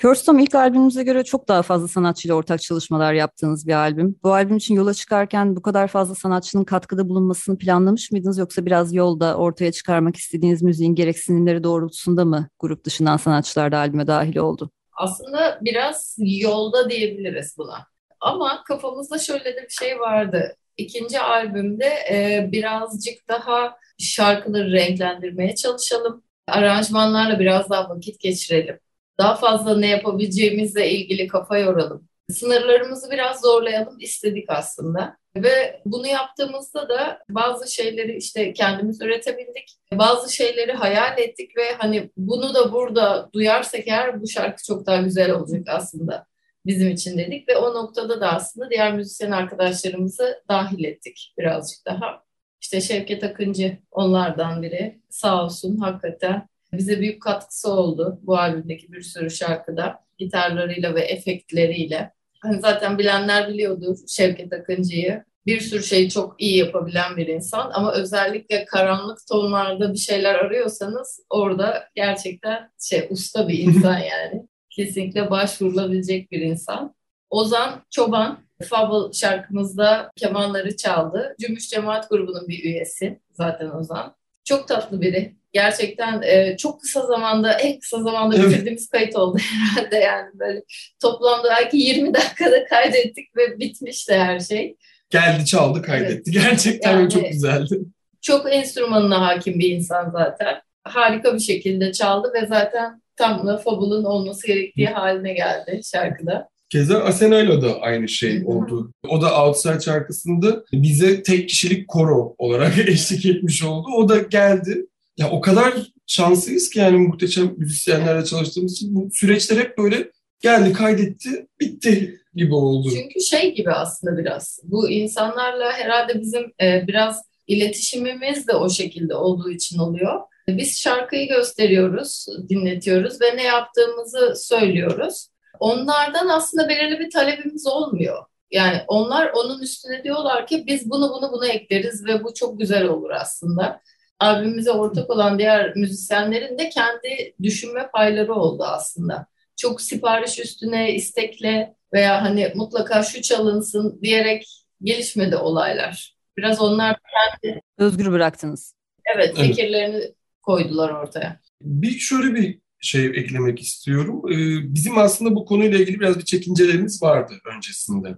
Körstom 0.00 0.38
ilk 0.38 0.54
albümümüze 0.54 1.02
göre 1.02 1.24
çok 1.24 1.48
daha 1.48 1.62
fazla 1.62 1.88
sanatçıyla 1.88 2.34
ortak 2.34 2.62
çalışmalar 2.62 3.12
yaptığınız 3.12 3.66
bir 3.66 3.72
albüm. 3.72 4.16
Bu 4.22 4.32
albüm 4.32 4.56
için 4.56 4.74
yola 4.74 4.94
çıkarken 4.94 5.56
bu 5.56 5.62
kadar 5.62 5.88
fazla 5.88 6.14
sanatçının 6.14 6.64
katkıda 6.64 7.08
bulunmasını 7.08 7.58
planlamış 7.58 8.12
mıydınız 8.12 8.38
yoksa 8.38 8.66
biraz 8.66 8.94
yolda 8.94 9.36
ortaya 9.36 9.72
çıkarmak 9.72 10.16
istediğiniz 10.16 10.62
müziğin 10.62 10.94
gereksinimleri 10.94 11.64
doğrultusunda 11.64 12.24
mı 12.24 12.48
grup 12.58 12.84
dışından 12.84 13.16
sanatçılar 13.16 13.72
da 13.72 13.78
albüme 13.78 14.06
dahil 14.06 14.36
oldu? 14.36 14.70
Aslında 14.96 15.58
biraz 15.62 16.16
yolda 16.18 16.90
diyebiliriz 16.90 17.54
buna. 17.58 17.86
Ama 18.20 18.64
kafamızda 18.64 19.18
şöyle 19.18 19.44
de 19.44 19.62
bir 19.62 19.74
şey 19.74 20.00
vardı. 20.00 20.56
İkinci 20.76 21.20
albümde 21.20 21.94
e, 22.10 22.48
birazcık 22.52 23.28
daha 23.28 23.76
şarkıları 23.98 24.72
renklendirmeye 24.72 25.54
çalışalım. 25.54 26.22
Aranjmanlarla 26.48 27.38
biraz 27.38 27.70
daha 27.70 27.88
vakit 27.88 28.20
geçirelim 28.20 28.78
daha 29.20 29.34
fazla 29.34 29.76
ne 29.76 29.88
yapabileceğimizle 29.88 30.90
ilgili 30.90 31.28
kafa 31.28 31.58
yoralım. 31.58 32.08
Sınırlarımızı 32.30 33.10
biraz 33.10 33.40
zorlayalım 33.40 33.96
istedik 34.00 34.50
aslında. 34.50 35.16
Ve 35.36 35.80
bunu 35.84 36.06
yaptığımızda 36.06 36.88
da 36.88 37.18
bazı 37.30 37.74
şeyleri 37.74 38.16
işte 38.16 38.52
kendimiz 38.52 39.00
üretebildik. 39.00 39.76
Bazı 39.92 40.34
şeyleri 40.34 40.72
hayal 40.72 41.18
ettik 41.18 41.56
ve 41.56 41.72
hani 41.78 42.10
bunu 42.16 42.54
da 42.54 42.72
burada 42.72 43.30
duyarsak 43.32 43.88
eğer 43.88 44.22
bu 44.22 44.28
şarkı 44.28 44.64
çok 44.64 44.86
daha 44.86 44.96
güzel 44.96 45.30
olacak 45.30 45.62
aslında 45.68 46.26
bizim 46.66 46.90
için 46.90 47.18
dedik. 47.18 47.48
Ve 47.48 47.56
o 47.56 47.74
noktada 47.74 48.20
da 48.20 48.32
aslında 48.32 48.70
diğer 48.70 48.94
müzisyen 48.94 49.30
arkadaşlarımızı 49.30 50.42
dahil 50.48 50.84
ettik 50.84 51.34
birazcık 51.38 51.86
daha. 51.86 52.22
İşte 52.60 52.80
Şevket 52.80 53.24
Akıncı 53.24 53.78
onlardan 53.90 54.62
biri. 54.62 55.00
Sağ 55.10 55.44
olsun 55.44 55.76
hakikaten 55.76 56.48
bize 56.72 57.00
büyük 57.00 57.22
katkısı 57.22 57.72
oldu 57.72 58.18
bu 58.22 58.38
albümdeki 58.38 58.92
bir 58.92 59.02
sürü 59.02 59.30
şarkıda. 59.30 60.04
Gitarlarıyla 60.18 60.94
ve 60.94 61.00
efektleriyle. 61.00 62.12
Hani 62.40 62.60
zaten 62.60 62.98
bilenler 62.98 63.48
biliyordur 63.48 63.96
Şevket 64.08 64.52
Akıncı'yı. 64.52 65.24
Bir 65.46 65.60
sürü 65.60 65.82
şeyi 65.82 66.10
çok 66.10 66.42
iyi 66.42 66.56
yapabilen 66.56 67.16
bir 67.16 67.26
insan 67.26 67.70
ama 67.74 67.92
özellikle 67.92 68.64
karanlık 68.64 69.18
tonlarda 69.28 69.92
bir 69.92 69.98
şeyler 69.98 70.34
arıyorsanız 70.34 71.20
orada 71.30 71.88
gerçekten 71.94 72.70
şey 72.80 73.06
usta 73.10 73.48
bir 73.48 73.58
insan 73.58 73.98
yani. 74.12 74.46
Kesinlikle 74.70 75.30
başvurulabilecek 75.30 76.30
bir 76.30 76.40
insan. 76.40 76.94
Ozan 77.30 77.84
Çoban 77.90 78.38
Fable 78.62 79.12
şarkımızda 79.12 80.10
kemanları 80.16 80.76
çaldı. 80.76 81.36
Cümbüş 81.40 81.68
Cemaat 81.70 82.10
grubunun 82.10 82.48
bir 82.48 82.64
üyesi 82.64 83.20
zaten 83.32 83.70
Ozan. 83.70 84.14
Çok 84.50 84.68
tatlı 84.68 85.00
biri 85.00 85.34
gerçekten 85.52 86.22
e, 86.22 86.56
çok 86.56 86.80
kısa 86.80 87.06
zamanda 87.06 87.52
en 87.52 87.80
kısa 87.80 88.02
zamanda 88.02 88.36
evet. 88.36 88.48
bitirdiğimiz 88.48 88.88
kayıt 88.88 89.16
oldu 89.16 89.38
herhalde 89.76 89.96
yani 89.96 90.30
böyle 90.34 90.62
toplamda 91.02 91.48
belki 91.48 91.76
20 91.76 92.14
dakikada 92.14 92.64
kaydettik 92.64 93.36
ve 93.36 93.58
bitmişti 93.58 94.14
her 94.14 94.40
şey. 94.40 94.76
Geldi 95.10 95.44
çaldı 95.44 95.82
kaydetti 95.82 96.30
evet. 96.34 96.42
gerçekten 96.42 96.98
yani, 96.98 97.10
çok 97.10 97.28
güzeldi. 97.28 97.78
Çok 98.20 98.52
enstrümanına 98.54 99.26
hakim 99.26 99.58
bir 99.58 99.70
insan 99.70 100.10
zaten. 100.10 100.60
Harika 100.84 101.34
bir 101.34 101.40
şekilde 101.40 101.92
çaldı 101.92 102.32
ve 102.34 102.46
zaten 102.46 103.02
tam 103.16 103.46
da 103.46 103.58
Fabul'un 103.58 104.04
olması 104.04 104.46
gerektiği 104.46 104.86
haline 104.86 105.32
geldi 105.32 105.80
şarkıda. 105.92 106.48
Keza 106.70 106.98
Asena'yla 106.98 107.62
da 107.62 107.80
aynı 107.80 108.08
şey 108.08 108.42
oldu. 108.46 108.92
O 109.08 109.22
da 109.22 109.44
Outside 109.44 109.80
şarkısında 109.80 110.64
bize 110.72 111.22
tek 111.22 111.48
kişilik 111.48 111.88
koro 111.88 112.34
olarak 112.38 112.78
eşlik 112.88 113.26
etmiş 113.26 113.64
oldu. 113.64 113.88
O 113.96 114.08
da 114.08 114.18
geldi. 114.18 114.86
Ya 115.16 115.30
o 115.30 115.40
kadar 115.40 115.74
şanslıyız 116.06 116.70
ki 116.70 116.78
yani 116.78 116.96
muhteşem 116.96 117.54
müzisyenlerle 117.56 118.24
çalıştığımız 118.24 118.72
için 118.72 118.94
bu 118.94 119.08
süreçler 119.12 119.56
hep 119.56 119.78
böyle 119.78 120.10
geldi, 120.40 120.72
kaydetti, 120.72 121.46
bitti 121.60 122.20
gibi 122.34 122.54
oldu. 122.54 122.90
Çünkü 122.90 123.20
şey 123.20 123.54
gibi 123.54 123.70
aslında 123.70 124.18
biraz. 124.18 124.60
Bu 124.64 124.90
insanlarla 124.90 125.72
herhalde 125.72 126.20
bizim 126.20 126.42
e, 126.62 126.84
biraz 126.86 127.22
iletişimimiz 127.46 128.48
de 128.48 128.52
o 128.52 128.70
şekilde 128.70 129.14
olduğu 129.14 129.50
için 129.50 129.78
oluyor. 129.78 130.20
Biz 130.48 130.80
şarkıyı 130.80 131.28
gösteriyoruz, 131.28 132.26
dinletiyoruz 132.48 133.20
ve 133.20 133.36
ne 133.36 133.42
yaptığımızı 133.42 134.34
söylüyoruz. 134.36 135.26
Onlardan 135.58 136.28
aslında 136.28 136.68
belirli 136.68 136.98
bir 136.98 137.10
talebimiz 137.10 137.66
olmuyor. 137.66 138.24
Yani 138.50 138.82
onlar 138.88 139.30
onun 139.34 139.62
üstüne 139.62 140.04
diyorlar 140.04 140.46
ki 140.46 140.64
biz 140.66 140.90
bunu 140.90 141.10
bunu 141.10 141.32
bunu 141.32 141.46
ekleriz 141.46 142.06
ve 142.06 142.24
bu 142.24 142.34
çok 142.34 142.58
güzel 142.58 142.84
olur 142.84 143.10
aslında. 143.10 143.80
Albümümüze 144.18 144.70
ortak 144.70 145.10
olan 145.10 145.38
diğer 145.38 145.76
müzisyenlerin 145.76 146.58
de 146.58 146.68
kendi 146.68 147.34
düşünme 147.42 147.90
payları 147.90 148.34
oldu 148.34 148.64
aslında. 148.64 149.26
Çok 149.56 149.80
sipariş 149.80 150.38
üstüne, 150.38 150.94
istekle 150.94 151.74
veya 151.92 152.22
hani 152.22 152.52
mutlaka 152.54 153.02
şu 153.02 153.22
çalınsın 153.22 153.98
diyerek 154.02 154.64
gelişmedi 154.82 155.36
olaylar. 155.36 156.16
Biraz 156.36 156.60
onlar 156.60 156.96
kendi... 157.42 157.62
Özgür 157.78 158.12
bıraktınız. 158.12 158.74
Evet, 159.14 159.36
fikirlerini 159.36 160.14
koydular 160.42 160.90
ortaya. 160.90 161.40
Bir 161.62 161.90
şöyle 161.90 162.34
bir 162.34 162.58
şey 162.80 163.06
eklemek 163.06 163.60
istiyorum. 163.60 164.22
Ee, 164.32 164.74
bizim 164.74 164.98
aslında 164.98 165.34
bu 165.34 165.44
konuyla 165.44 165.78
ilgili 165.78 166.00
biraz 166.00 166.18
bir 166.18 166.24
çekincelerimiz 166.24 167.02
vardı 167.02 167.34
öncesinde. 167.56 168.08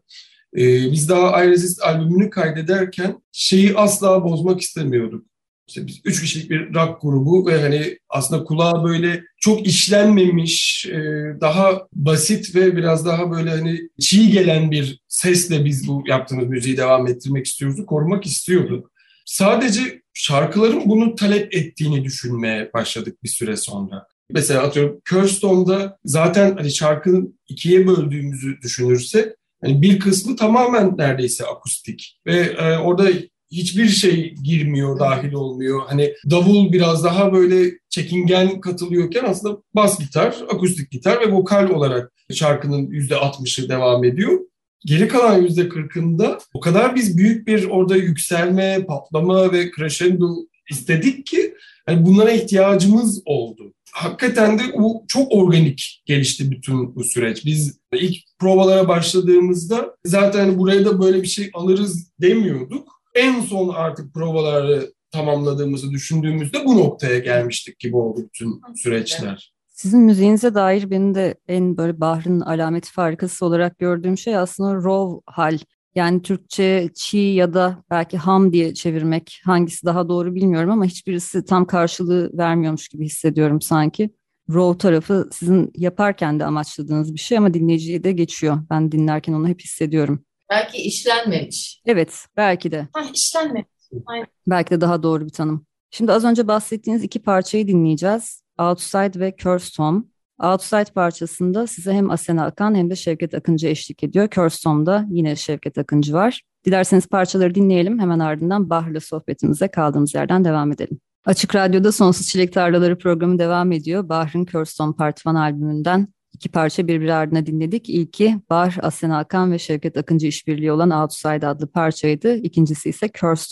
Ee, 0.56 0.92
biz 0.92 1.08
daha 1.08 1.44
I 1.44 1.50
Resist 1.50 1.82
albümünü 1.82 2.30
kaydederken 2.30 3.22
şeyi 3.32 3.76
asla 3.76 4.24
bozmak 4.24 4.60
istemiyorduk. 4.60 5.26
İşte 5.68 5.86
biz 5.86 6.00
üç 6.04 6.20
kişilik 6.20 6.50
bir 6.50 6.74
rock 6.74 7.02
grubu 7.02 7.46
ve 7.46 7.60
hani 7.60 7.98
aslında 8.08 8.44
kulağa 8.44 8.84
böyle 8.84 9.22
çok 9.36 9.66
işlenmemiş, 9.66 10.86
e, 10.86 11.00
daha 11.40 11.86
basit 11.92 12.54
ve 12.54 12.76
biraz 12.76 13.06
daha 13.06 13.30
böyle 13.30 13.50
hani 13.50 13.80
çiğ 14.00 14.30
gelen 14.30 14.70
bir 14.70 15.00
sesle 15.08 15.64
biz 15.64 15.88
bu 15.88 16.04
yaptığımız 16.06 16.48
müziği 16.48 16.76
devam 16.76 17.06
ettirmek 17.06 17.46
istiyoruz, 17.46 17.86
korumak 17.86 18.26
istiyorduk. 18.26 18.90
Sadece 19.26 20.02
şarkıların 20.14 20.82
bunu 20.86 21.14
talep 21.14 21.54
ettiğini 21.54 22.04
düşünmeye 22.04 22.70
başladık 22.74 23.22
bir 23.22 23.28
süre 23.28 23.56
sonra. 23.56 24.06
Mesela 24.32 24.62
atıyorum 24.62 25.00
Kirstone'da 25.10 25.98
zaten 26.04 26.56
hani 26.56 26.70
şarkının 26.70 27.38
ikiye 27.48 27.86
böldüğümüzü 27.86 28.60
düşünürsek 28.62 29.26
hani 29.60 29.82
bir 29.82 29.98
kısmı 29.98 30.36
tamamen 30.36 30.98
neredeyse 30.98 31.46
akustik 31.46 32.18
ve 32.26 32.36
e, 32.38 32.78
orada 32.78 33.08
hiçbir 33.52 33.88
şey 33.88 34.34
girmiyor, 34.34 34.98
dahil 34.98 35.32
olmuyor. 35.32 35.82
Hani 35.86 36.14
davul 36.30 36.72
biraz 36.72 37.04
daha 37.04 37.32
böyle 37.32 37.72
çekingen 37.90 38.60
katılıyorken 38.60 39.24
aslında 39.24 39.62
bas 39.74 39.98
gitar, 39.98 40.36
akustik 40.54 40.90
gitar 40.90 41.20
ve 41.20 41.32
vokal 41.32 41.70
olarak 41.70 42.12
şarkının 42.32 42.86
yüzde 42.86 43.14
60'ı 43.14 43.68
devam 43.68 44.04
ediyor. 44.04 44.40
Geri 44.86 45.08
kalan 45.08 45.42
yüzde 45.42 45.68
kırkında 45.68 46.38
o 46.54 46.60
kadar 46.60 46.96
biz 46.96 47.18
büyük 47.18 47.46
bir 47.46 47.64
orada 47.64 47.96
yükselme, 47.96 48.84
patlama 48.86 49.52
ve 49.52 49.70
crescendo 49.70 50.34
istedik 50.70 51.26
ki 51.26 51.54
yani 51.88 52.06
bunlara 52.06 52.30
ihtiyacımız 52.30 53.22
oldu. 53.24 53.72
Hakikaten 53.92 54.58
de 54.58 54.62
bu 54.78 55.04
çok 55.08 55.32
organik 55.32 56.02
gelişti 56.06 56.50
bütün 56.50 56.96
bu 56.96 57.04
süreç. 57.04 57.44
Biz 57.44 57.78
ilk 57.92 58.16
provalara 58.38 58.88
başladığımızda 58.88 59.96
zaten 60.04 60.58
buraya 60.58 60.84
da 60.84 61.02
böyle 61.02 61.22
bir 61.22 61.26
şey 61.26 61.50
alırız 61.54 62.12
demiyorduk. 62.20 62.88
En 63.14 63.40
son 63.40 63.68
artık 63.68 64.14
provaları 64.14 64.92
tamamladığımızı 65.10 65.90
düşündüğümüzde 65.90 66.64
bu 66.64 66.76
noktaya 66.76 67.18
gelmiştik 67.18 67.78
gibi 67.78 67.96
oldu 67.96 68.20
bütün 68.24 68.60
süreçler. 68.76 69.52
Sizin 69.68 70.00
müziğinize 70.00 70.54
dair 70.54 70.90
benim 70.90 71.14
de 71.14 71.34
en 71.48 71.76
böyle 71.76 72.00
Bahr'ın 72.00 72.40
alameti 72.40 72.92
farikası 72.92 73.46
olarak 73.46 73.78
gördüğüm 73.78 74.18
şey 74.18 74.36
aslında 74.36 74.74
raw 74.74 75.20
hal. 75.26 75.58
Yani 75.94 76.22
Türkçe 76.22 76.90
çiğ 76.94 77.18
ya 77.18 77.54
da 77.54 77.84
belki 77.90 78.16
ham 78.18 78.52
diye 78.52 78.74
çevirmek 78.74 79.40
hangisi 79.44 79.86
daha 79.86 80.08
doğru 80.08 80.34
bilmiyorum 80.34 80.70
ama 80.70 80.84
hiçbirisi 80.84 81.44
tam 81.44 81.64
karşılığı 81.66 82.30
vermiyormuş 82.38 82.88
gibi 82.88 83.04
hissediyorum 83.04 83.60
sanki. 83.60 84.10
Raw 84.50 84.78
tarafı 84.78 85.28
sizin 85.32 85.72
yaparken 85.76 86.40
de 86.40 86.44
amaçladığınız 86.44 87.14
bir 87.14 87.18
şey 87.18 87.38
ama 87.38 87.54
dinleyiciye 87.54 88.04
de 88.04 88.12
geçiyor. 88.12 88.58
Ben 88.70 88.92
dinlerken 88.92 89.32
onu 89.32 89.48
hep 89.48 89.60
hissediyorum. 89.60 90.24
Belki 90.50 90.78
işlenmemiş. 90.78 91.82
Evet, 91.86 92.26
belki 92.36 92.70
de. 92.70 92.88
Ha, 92.92 93.00
işlenmemiş. 93.14 93.68
Aynen. 94.06 94.26
Belki 94.46 94.70
de 94.70 94.80
daha 94.80 95.02
doğru 95.02 95.24
bir 95.26 95.32
tanım. 95.32 95.66
Şimdi 95.90 96.12
az 96.12 96.24
önce 96.24 96.48
bahsettiğiniz 96.48 97.04
iki 97.04 97.22
parçayı 97.22 97.68
dinleyeceğiz. 97.68 98.42
Outside 98.58 99.20
ve 99.20 99.34
Curse 99.38 99.76
Tom. 99.76 100.11
Outside 100.38 100.92
parçasında 100.94 101.66
size 101.66 101.92
hem 101.92 102.10
Asena 102.10 102.44
Akan 102.44 102.74
hem 102.74 102.90
de 102.90 102.96
Şevket 102.96 103.34
Akıncı 103.34 103.68
eşlik 103.68 104.04
ediyor. 104.04 104.28
Curse 104.30 104.62
Tom'da 104.62 105.06
yine 105.10 105.36
Şevket 105.36 105.78
Akıncı 105.78 106.14
var. 106.14 106.42
Dilerseniz 106.64 107.06
parçaları 107.06 107.54
dinleyelim. 107.54 107.98
Hemen 107.98 108.18
ardından 108.18 108.70
Bahr'la 108.70 109.00
sohbetimize 109.00 109.68
kaldığımız 109.68 110.14
yerden 110.14 110.44
devam 110.44 110.72
edelim. 110.72 110.98
Açık 111.24 111.54
Radyo'da 111.54 111.92
Sonsuz 111.92 112.26
Çilek 112.26 112.52
Tarlaları 112.52 112.98
programı 112.98 113.38
devam 113.38 113.72
ediyor. 113.72 114.08
Bahr'ın 114.08 114.44
Curse 114.44 114.76
Tom 114.76 114.92
Part 114.92 115.26
1 115.26 115.30
albümünden 115.34 116.08
iki 116.32 116.48
parça 116.48 116.86
birbiri 116.86 117.14
ardına 117.14 117.46
dinledik. 117.46 117.90
İlki 117.90 118.40
Bahr, 118.50 118.78
Asena 118.82 119.18
Akan 119.18 119.52
ve 119.52 119.58
Şevket 119.58 119.96
Akıncı 119.96 120.26
işbirliği 120.26 120.72
olan 120.72 120.90
Outside 120.90 121.46
adlı 121.46 121.66
parçaydı. 121.66 122.36
İkincisi 122.36 122.88
ise 122.88 123.08
Curse 123.20 123.46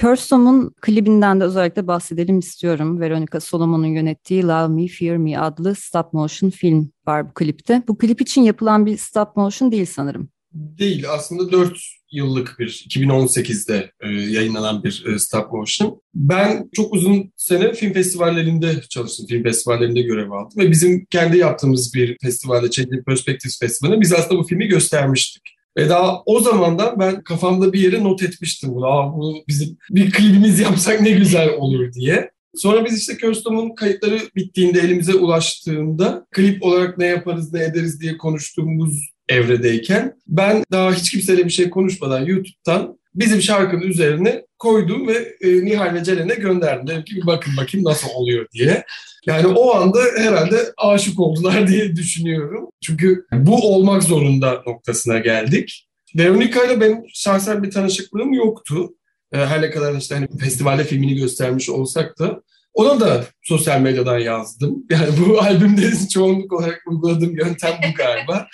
Cursom'un 0.00 0.74
klibinden 0.82 1.40
de 1.40 1.44
özellikle 1.44 1.86
bahsedelim 1.86 2.38
istiyorum. 2.38 3.00
Veronica 3.00 3.40
Solomon'un 3.40 3.86
yönettiği 3.86 4.42
Love 4.42 4.68
Me, 4.68 4.88
Fear 4.88 5.16
Me 5.16 5.38
adlı 5.38 5.74
stop 5.74 6.12
motion 6.12 6.50
film 6.50 6.90
var 7.06 7.28
bu 7.28 7.34
klipte. 7.34 7.82
Bu 7.88 7.98
klip 7.98 8.20
için 8.20 8.42
yapılan 8.42 8.86
bir 8.86 8.96
stop 8.96 9.36
motion 9.36 9.72
değil 9.72 9.86
sanırım. 9.86 10.28
Değil 10.52 11.04
aslında 11.10 11.52
4 11.52 11.78
yıllık 12.12 12.56
bir 12.58 12.86
2018'de 12.88 13.90
e, 14.00 14.08
yayınlanan 14.08 14.84
bir 14.84 15.04
e, 15.06 15.18
stop 15.18 15.52
motion. 15.52 16.00
Ben 16.14 16.68
çok 16.72 16.94
uzun 16.94 17.32
sene 17.36 17.72
film 17.72 17.92
festivallerinde 17.92 18.80
çalıştım. 18.90 19.26
Film 19.26 19.42
festivallerinde 19.42 20.02
görev 20.02 20.30
aldım 20.30 20.58
ve 20.58 20.70
bizim 20.70 21.04
kendi 21.04 21.38
yaptığımız 21.38 21.94
bir 21.94 22.16
festivalde 22.22 22.70
Çekili 22.70 23.04
Perspectives 23.04 23.58
Festivali'ne 23.60 24.00
biz 24.00 24.12
aslında 24.12 24.40
bu 24.40 24.46
filmi 24.46 24.66
göstermiştik. 24.66 25.53
Ve 25.76 25.88
daha 25.88 26.22
o 26.26 26.40
zamandan 26.40 27.00
ben 27.00 27.22
kafamda 27.22 27.72
bir 27.72 27.80
yere 27.80 28.04
not 28.04 28.22
etmiştim 28.22 28.74
bunu. 28.74 28.86
Aa, 28.86 29.16
bu 29.16 29.34
bizim 29.48 29.78
bir 29.90 30.10
klibimiz 30.10 30.60
yapsak 30.60 31.00
ne 31.00 31.10
güzel 31.10 31.48
olur 31.48 31.92
diye. 31.92 32.30
Sonra 32.56 32.84
biz 32.84 32.98
işte 32.98 33.16
Körstom'un 33.16 33.74
kayıtları 33.74 34.18
bittiğinde 34.36 34.80
elimize 34.80 35.14
ulaştığında 35.14 36.26
klip 36.30 36.62
olarak 36.62 36.98
ne 36.98 37.06
yaparız 37.06 37.52
ne 37.52 37.64
ederiz 37.64 38.00
diye 38.00 38.16
konuştuğumuz 38.16 39.14
evredeyken 39.28 40.14
ben 40.26 40.64
daha 40.72 40.92
hiç 40.92 41.10
kimseyle 41.10 41.44
bir 41.44 41.50
şey 41.50 41.70
konuşmadan 41.70 42.24
YouTube'dan 42.24 42.98
bizim 43.14 43.42
şarkının 43.42 43.82
üzerine 43.82 44.42
koydum 44.58 45.08
ve 45.08 45.36
e, 45.40 45.64
Nihal 45.64 45.94
ve 45.94 46.04
Ceren'e 46.04 46.34
gönderdim. 46.34 46.86
Dedim 46.86 47.04
ki 47.04 47.20
bakın 47.26 47.56
bakayım 47.56 47.84
nasıl 47.84 48.08
oluyor 48.14 48.46
diye. 48.52 48.84
Yani 49.26 49.46
o 49.46 49.74
anda 49.74 49.98
herhalde 50.16 50.72
aşık 50.76 51.20
oldular 51.20 51.68
diye 51.68 51.96
düşünüyorum. 51.96 52.68
Çünkü 52.82 53.26
bu 53.32 53.74
olmak 53.74 54.02
zorunda 54.02 54.62
noktasına 54.66 55.18
geldik. 55.18 55.88
Veronica 56.16 56.64
ile 56.64 56.80
benim 56.80 57.02
şahsen 57.14 57.62
bir 57.62 57.70
tanışıklığım 57.70 58.32
yoktu. 58.32 58.94
E, 59.32 59.38
her 59.38 59.62
ne 59.62 59.70
kadar 59.70 59.94
işte 59.94 60.14
hani 60.14 60.28
festivalde 60.40 60.84
filmini 60.84 61.14
göstermiş 61.14 61.68
olsak 61.68 62.18
da 62.18 62.42
ona 62.74 63.00
da 63.00 63.24
sosyal 63.42 63.80
medyadan 63.80 64.18
yazdım. 64.18 64.84
Yani 64.90 65.08
bu 65.18 65.40
albümde 65.40 65.90
çoğunluk 66.12 66.52
olarak 66.52 66.82
uyguladığım 66.86 67.36
yöntem 67.36 67.72
bu 67.72 67.96
galiba. 67.96 68.48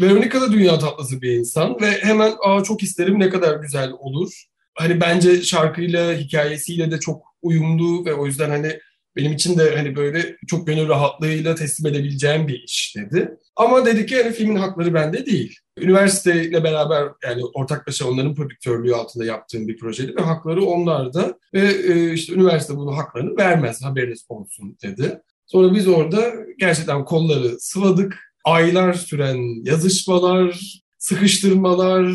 Veronica 0.00 0.40
da 0.40 0.52
dünya 0.52 0.78
tatlısı 0.78 1.22
bir 1.22 1.32
insan 1.32 1.80
ve 1.80 1.90
hemen 1.90 2.32
Aa, 2.44 2.62
çok 2.62 2.82
isterim 2.82 3.20
ne 3.20 3.28
kadar 3.28 3.56
güzel 3.56 3.90
olur. 3.98 4.32
Hani 4.74 5.00
bence 5.00 5.42
şarkıyla, 5.42 6.14
hikayesiyle 6.14 6.90
de 6.90 7.00
çok 7.00 7.22
uyumlu 7.42 8.04
ve 8.04 8.14
o 8.14 8.26
yüzden 8.26 8.50
hani 8.50 8.78
benim 9.16 9.32
için 9.32 9.58
de 9.58 9.76
hani 9.76 9.96
böyle 9.96 10.36
çok 10.46 10.66
gönül 10.66 10.88
rahatlığıyla 10.88 11.54
teslim 11.54 11.92
edebileceğim 11.92 12.48
bir 12.48 12.62
iş 12.62 12.96
dedi. 12.96 13.30
Ama 13.56 13.86
dedi 13.86 14.06
ki 14.06 14.22
hani 14.22 14.32
filmin 14.32 14.56
hakları 14.56 14.94
bende 14.94 15.26
değil. 15.26 15.56
Üniversiteyle 15.78 16.64
beraber 16.64 17.08
yani 17.24 17.42
ortaklaşa 17.54 18.08
onların 18.08 18.34
prodüktörlüğü 18.34 18.94
altında 18.94 19.24
yaptığım 19.24 19.68
bir 19.68 19.78
projeydi 19.78 20.16
ve 20.16 20.22
hakları 20.22 20.64
onlarda 20.64 21.38
ve 21.54 21.60
e, 21.60 22.12
işte 22.12 22.34
üniversite 22.34 22.76
bunu 22.76 22.96
haklarını 22.96 23.36
vermez 23.36 23.84
haberiniz 23.84 24.26
olsun 24.28 24.76
dedi. 24.82 25.20
Sonra 25.46 25.74
biz 25.74 25.88
orada 25.88 26.32
gerçekten 26.58 27.04
kolları 27.04 27.60
sıvadık. 27.60 28.18
Aylar 28.44 28.92
süren 28.92 29.64
yazışmalar, 29.64 30.60
sıkıştırmalar, 30.98 32.14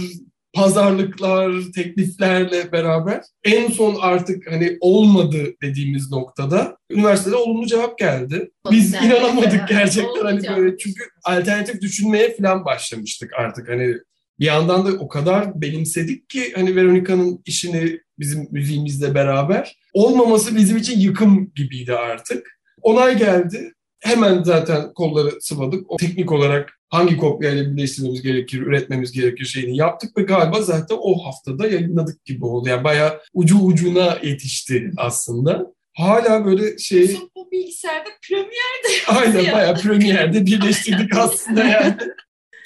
pazarlıklar, 0.57 1.51
tekliflerle 1.75 2.71
beraber 2.71 3.21
en 3.43 3.71
son 3.71 3.97
artık 4.01 4.51
hani 4.51 4.77
olmadı 4.81 5.37
dediğimiz 5.61 6.11
noktada 6.11 6.77
üniversitede 6.89 7.35
olumlu 7.35 7.65
cevap 7.65 7.97
geldi. 7.97 8.51
Biz 8.71 8.93
Yani 8.93 9.05
inanamadık 9.05 9.67
gerçekten 9.69 10.23
hani 10.23 10.57
böyle 10.57 10.77
çünkü 10.77 11.03
alternatif 11.23 11.81
düşünmeye 11.81 12.35
falan 12.37 12.65
başlamıştık 12.65 13.33
artık 13.39 13.69
hani 13.69 13.95
bir 14.39 14.45
yandan 14.45 14.85
da 14.85 14.91
o 14.91 15.07
kadar 15.07 15.61
benimsedik 15.61 16.29
ki 16.29 16.53
hani 16.55 16.75
Veronica'nın 16.75 17.41
işini 17.45 17.99
bizim 18.19 18.47
müziğimizle 18.51 19.15
beraber 19.15 19.77
olmaması 19.93 20.55
bizim 20.55 20.77
için 20.77 20.99
yıkım 20.99 21.51
gibiydi 21.55 21.93
artık. 21.93 22.59
Onay 22.81 23.17
geldi. 23.17 23.73
Hemen 23.99 24.43
zaten 24.43 24.93
kolları 24.93 25.41
sıvadık. 25.41 25.91
O 25.91 25.97
teknik 25.97 26.31
olarak 26.31 26.76
hangi 26.89 27.17
kopyayla 27.17 27.71
birleştirmemiz 27.71 28.21
gerekir, 28.21 28.62
üretmemiz 28.62 29.12
gerekir 29.12 29.45
şeyini 29.45 29.78
yaptık 29.78 30.17
ve 30.17 30.21
galiba 30.21 30.62
zaten 30.62 30.97
o 31.02 31.26
haftada 31.26 31.67
yayınladık 31.67 32.26
gibi 32.26 32.45
oldu. 32.45 32.69
Yani 32.69 32.84
bayağı 32.84 33.21
ucu 33.34 33.58
ucuna 33.60 34.17
yetişti 34.23 34.91
aslında. 34.97 35.73
Hala 35.93 36.45
böyle 36.45 36.78
şey 36.78 37.02
Bizim 37.02 37.30
bu 37.36 37.52
bilgisayarda 37.52 38.10
premier 38.28 39.08
aynen 39.08 39.39
ya. 39.39 39.54
bayağı 39.54 39.76
premierde 39.76 40.45
birleştirdik 40.45 41.15
aslında 41.17 41.63
yani. 41.63 41.95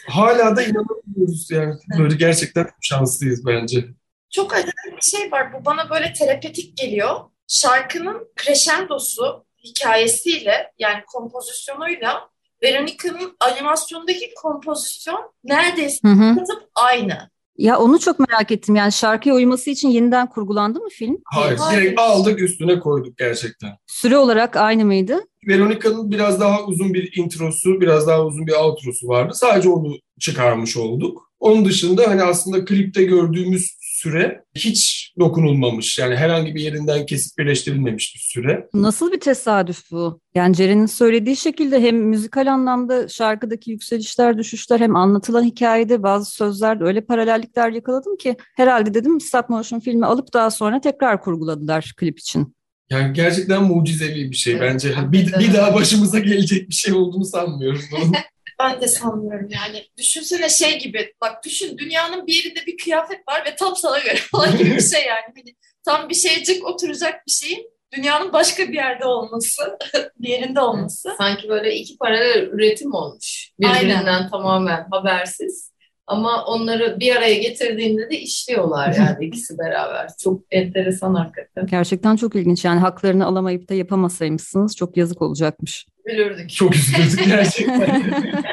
Hala 0.08 0.56
da 0.56 0.64
inanamıyoruz 0.64 1.52
yani. 1.52 1.76
Böyle 2.00 2.16
gerçekten 2.16 2.68
şanslıyız 2.82 3.46
bence. 3.46 3.86
Çok 4.30 4.54
acayip 4.54 4.98
bir 4.98 5.02
şey 5.02 5.32
var. 5.32 5.54
Bu 5.54 5.66
bana 5.66 5.90
böyle 5.90 6.14
terapetik 6.14 6.78
geliyor. 6.78 7.20
Şarkının 7.48 8.28
crescendosu 8.44 9.46
hikayesiyle 9.64 10.72
yani 10.80 11.04
kompozisyonuyla 11.08 12.31
Veronica'nın 12.64 13.36
animasyondaki 13.40 14.34
kompozisyon 14.42 15.32
neredeyse 15.44 16.08
Hı 16.08 16.14
hı. 16.14 16.36
aynı. 16.76 17.32
Ya 17.58 17.80
onu 17.80 18.00
çok 18.00 18.20
merak 18.20 18.52
ettim. 18.52 18.76
Yani 18.76 18.92
şarkıya 18.92 19.36
uyması 19.36 19.70
için 19.70 19.90
yeniden 19.90 20.30
kurgulandı 20.30 20.80
mı 20.80 20.90
film? 20.90 21.18
Hayır, 21.26 21.58
Hayır. 21.58 21.82
direkt 21.82 22.00
aldık 22.00 22.42
üstüne 22.42 22.80
koyduk 22.80 23.18
gerçekten. 23.18 23.78
Süre 23.88 24.18
olarak 24.18 24.56
aynı 24.56 24.86
mıydı? 24.86 25.20
Veronica'nın 25.48 26.12
biraz 26.12 26.40
daha 26.40 26.64
uzun 26.64 26.94
bir 26.94 27.18
introsu, 27.18 27.82
biraz 27.82 28.08
daha 28.08 28.26
uzun 28.26 28.48
bir 28.48 28.54
outrosu 28.54 29.08
vardı. 29.08 29.34
Sadece 29.36 29.70
onu 29.70 29.96
çıkarmış 30.20 30.78
olduk. 30.78 31.32
Onun 31.40 31.66
dışında 31.66 32.08
hani 32.08 32.24
aslında 32.24 32.66
klipte 32.66 33.04
gördüğümüz 33.04 33.78
süre 33.82 34.44
hiç 34.56 35.01
dokunulmamış. 35.20 36.00
Yani 36.00 36.16
herhangi 36.16 36.56
bir 36.56 36.62
yerinden 36.62 37.06
kesip 37.06 37.38
birleştirilmemiş 37.38 38.16
bir 38.16 38.20
süre. 38.20 38.68
Nasıl 38.74 39.12
bir 39.12 39.20
tesadüf 39.20 39.92
bu? 39.92 40.20
Yani 40.36 40.56
Ceren'in 40.56 40.86
söylediği 40.86 41.36
şekilde 41.36 41.82
hem 41.82 41.98
müzikal 41.98 42.48
anlamda 42.48 43.08
şarkıdaki 43.08 43.72
yükselişler, 43.72 44.38
düşüşler 44.38 44.80
hem 44.80 44.96
anlatılan 44.96 45.44
hikayede 45.44 46.04
bazı 46.04 46.32
sözlerde 46.32 46.84
öyle 46.84 47.02
paralellikler 47.02 47.70
yakaladım 47.70 48.18
ki 48.18 48.36
herhalde 48.56 48.94
dedim 48.94 49.22
stop 49.22 49.50
motion 49.50 49.80
filmi 49.80 50.06
alıp 50.06 50.34
daha 50.34 50.52
sonra 50.52 50.82
tekrar 50.82 51.22
kurguladılar 51.22 51.94
klip 51.98 52.20
için. 52.20 52.56
Yani 52.90 53.14
gerçekten 53.14 53.64
mucizevi 53.64 54.32
bir 54.32 54.36
şey 54.36 54.54
Evet, 54.54 54.62
bence. 54.62 54.96
Bir, 55.12 55.34
bir 55.40 55.54
daha 55.54 55.74
başımıza 55.74 56.20
gelecek 56.20 56.70
bir 56.70 56.76
şey 56.76 56.94
olduğunu 56.94 57.26
sanmıyorum. 57.26 57.82
Ben 58.64 58.82
de 58.82 58.88
sanmıyorum 58.88 59.50
yani. 59.50 59.86
Düşünsene 59.98 60.50
şey 60.50 60.80
gibi 60.80 61.14
bak 61.22 61.46
düşün 61.46 61.78
dünyanın 61.78 62.28
bir 62.28 62.34
yerinde 62.34 62.66
bir 62.68 62.78
kıyafet 62.78 63.28
var 63.28 63.44
ve 63.46 63.56
tam 63.56 63.76
sana 63.76 64.00
göre 64.00 64.16
falan 64.32 64.58
gibi 64.58 64.76
bir 64.76 64.82
şey 64.82 65.06
yani. 65.06 65.26
Hani 65.36 65.56
tam 65.86 66.10
bir 66.10 66.16
şeycik 66.16 66.66
oturacak 66.66 67.28
bir 67.28 67.32
şeyin 67.32 67.72
dünyanın 67.94 68.34
başka 68.34 68.68
bir 68.68 68.74
yerde 68.74 69.06
olması, 69.06 69.78
bir 70.20 70.30
yerinde 70.30 70.60
olması. 70.60 71.10
Sanki 71.18 71.50
böyle 71.50 71.76
iki 71.76 71.98
paralel 71.98 72.50
üretim 72.52 72.94
olmuş. 72.94 73.52
Birbirinden 73.60 74.30
tamamen 74.30 74.88
habersiz. 74.92 75.72
Ama 76.08 76.46
onları 76.46 77.00
bir 77.00 77.16
araya 77.16 77.36
getirdiğinde 77.36 78.10
de 78.10 78.20
işliyorlar 78.20 78.94
yani 78.98 79.26
ikisi 79.26 79.58
beraber. 79.58 80.10
Çok 80.24 80.42
enteresan 80.52 81.16
hakikaten. 81.16 81.68
Gerçekten 81.68 82.16
çok 82.16 82.36
ilginç. 82.36 82.66
Yani 82.66 82.80
haklarını 82.80 83.26
alamayıp 83.26 83.70
da 83.70 83.74
yapamasaymışsınız 83.74 84.76
çok 84.76 84.98
yazık 84.98 85.22
olacakmış. 85.22 85.86
Gülürdük. 86.06 86.50
Çok 86.50 86.76
üzüldük 86.76 87.26
gerçekten. 87.26 88.44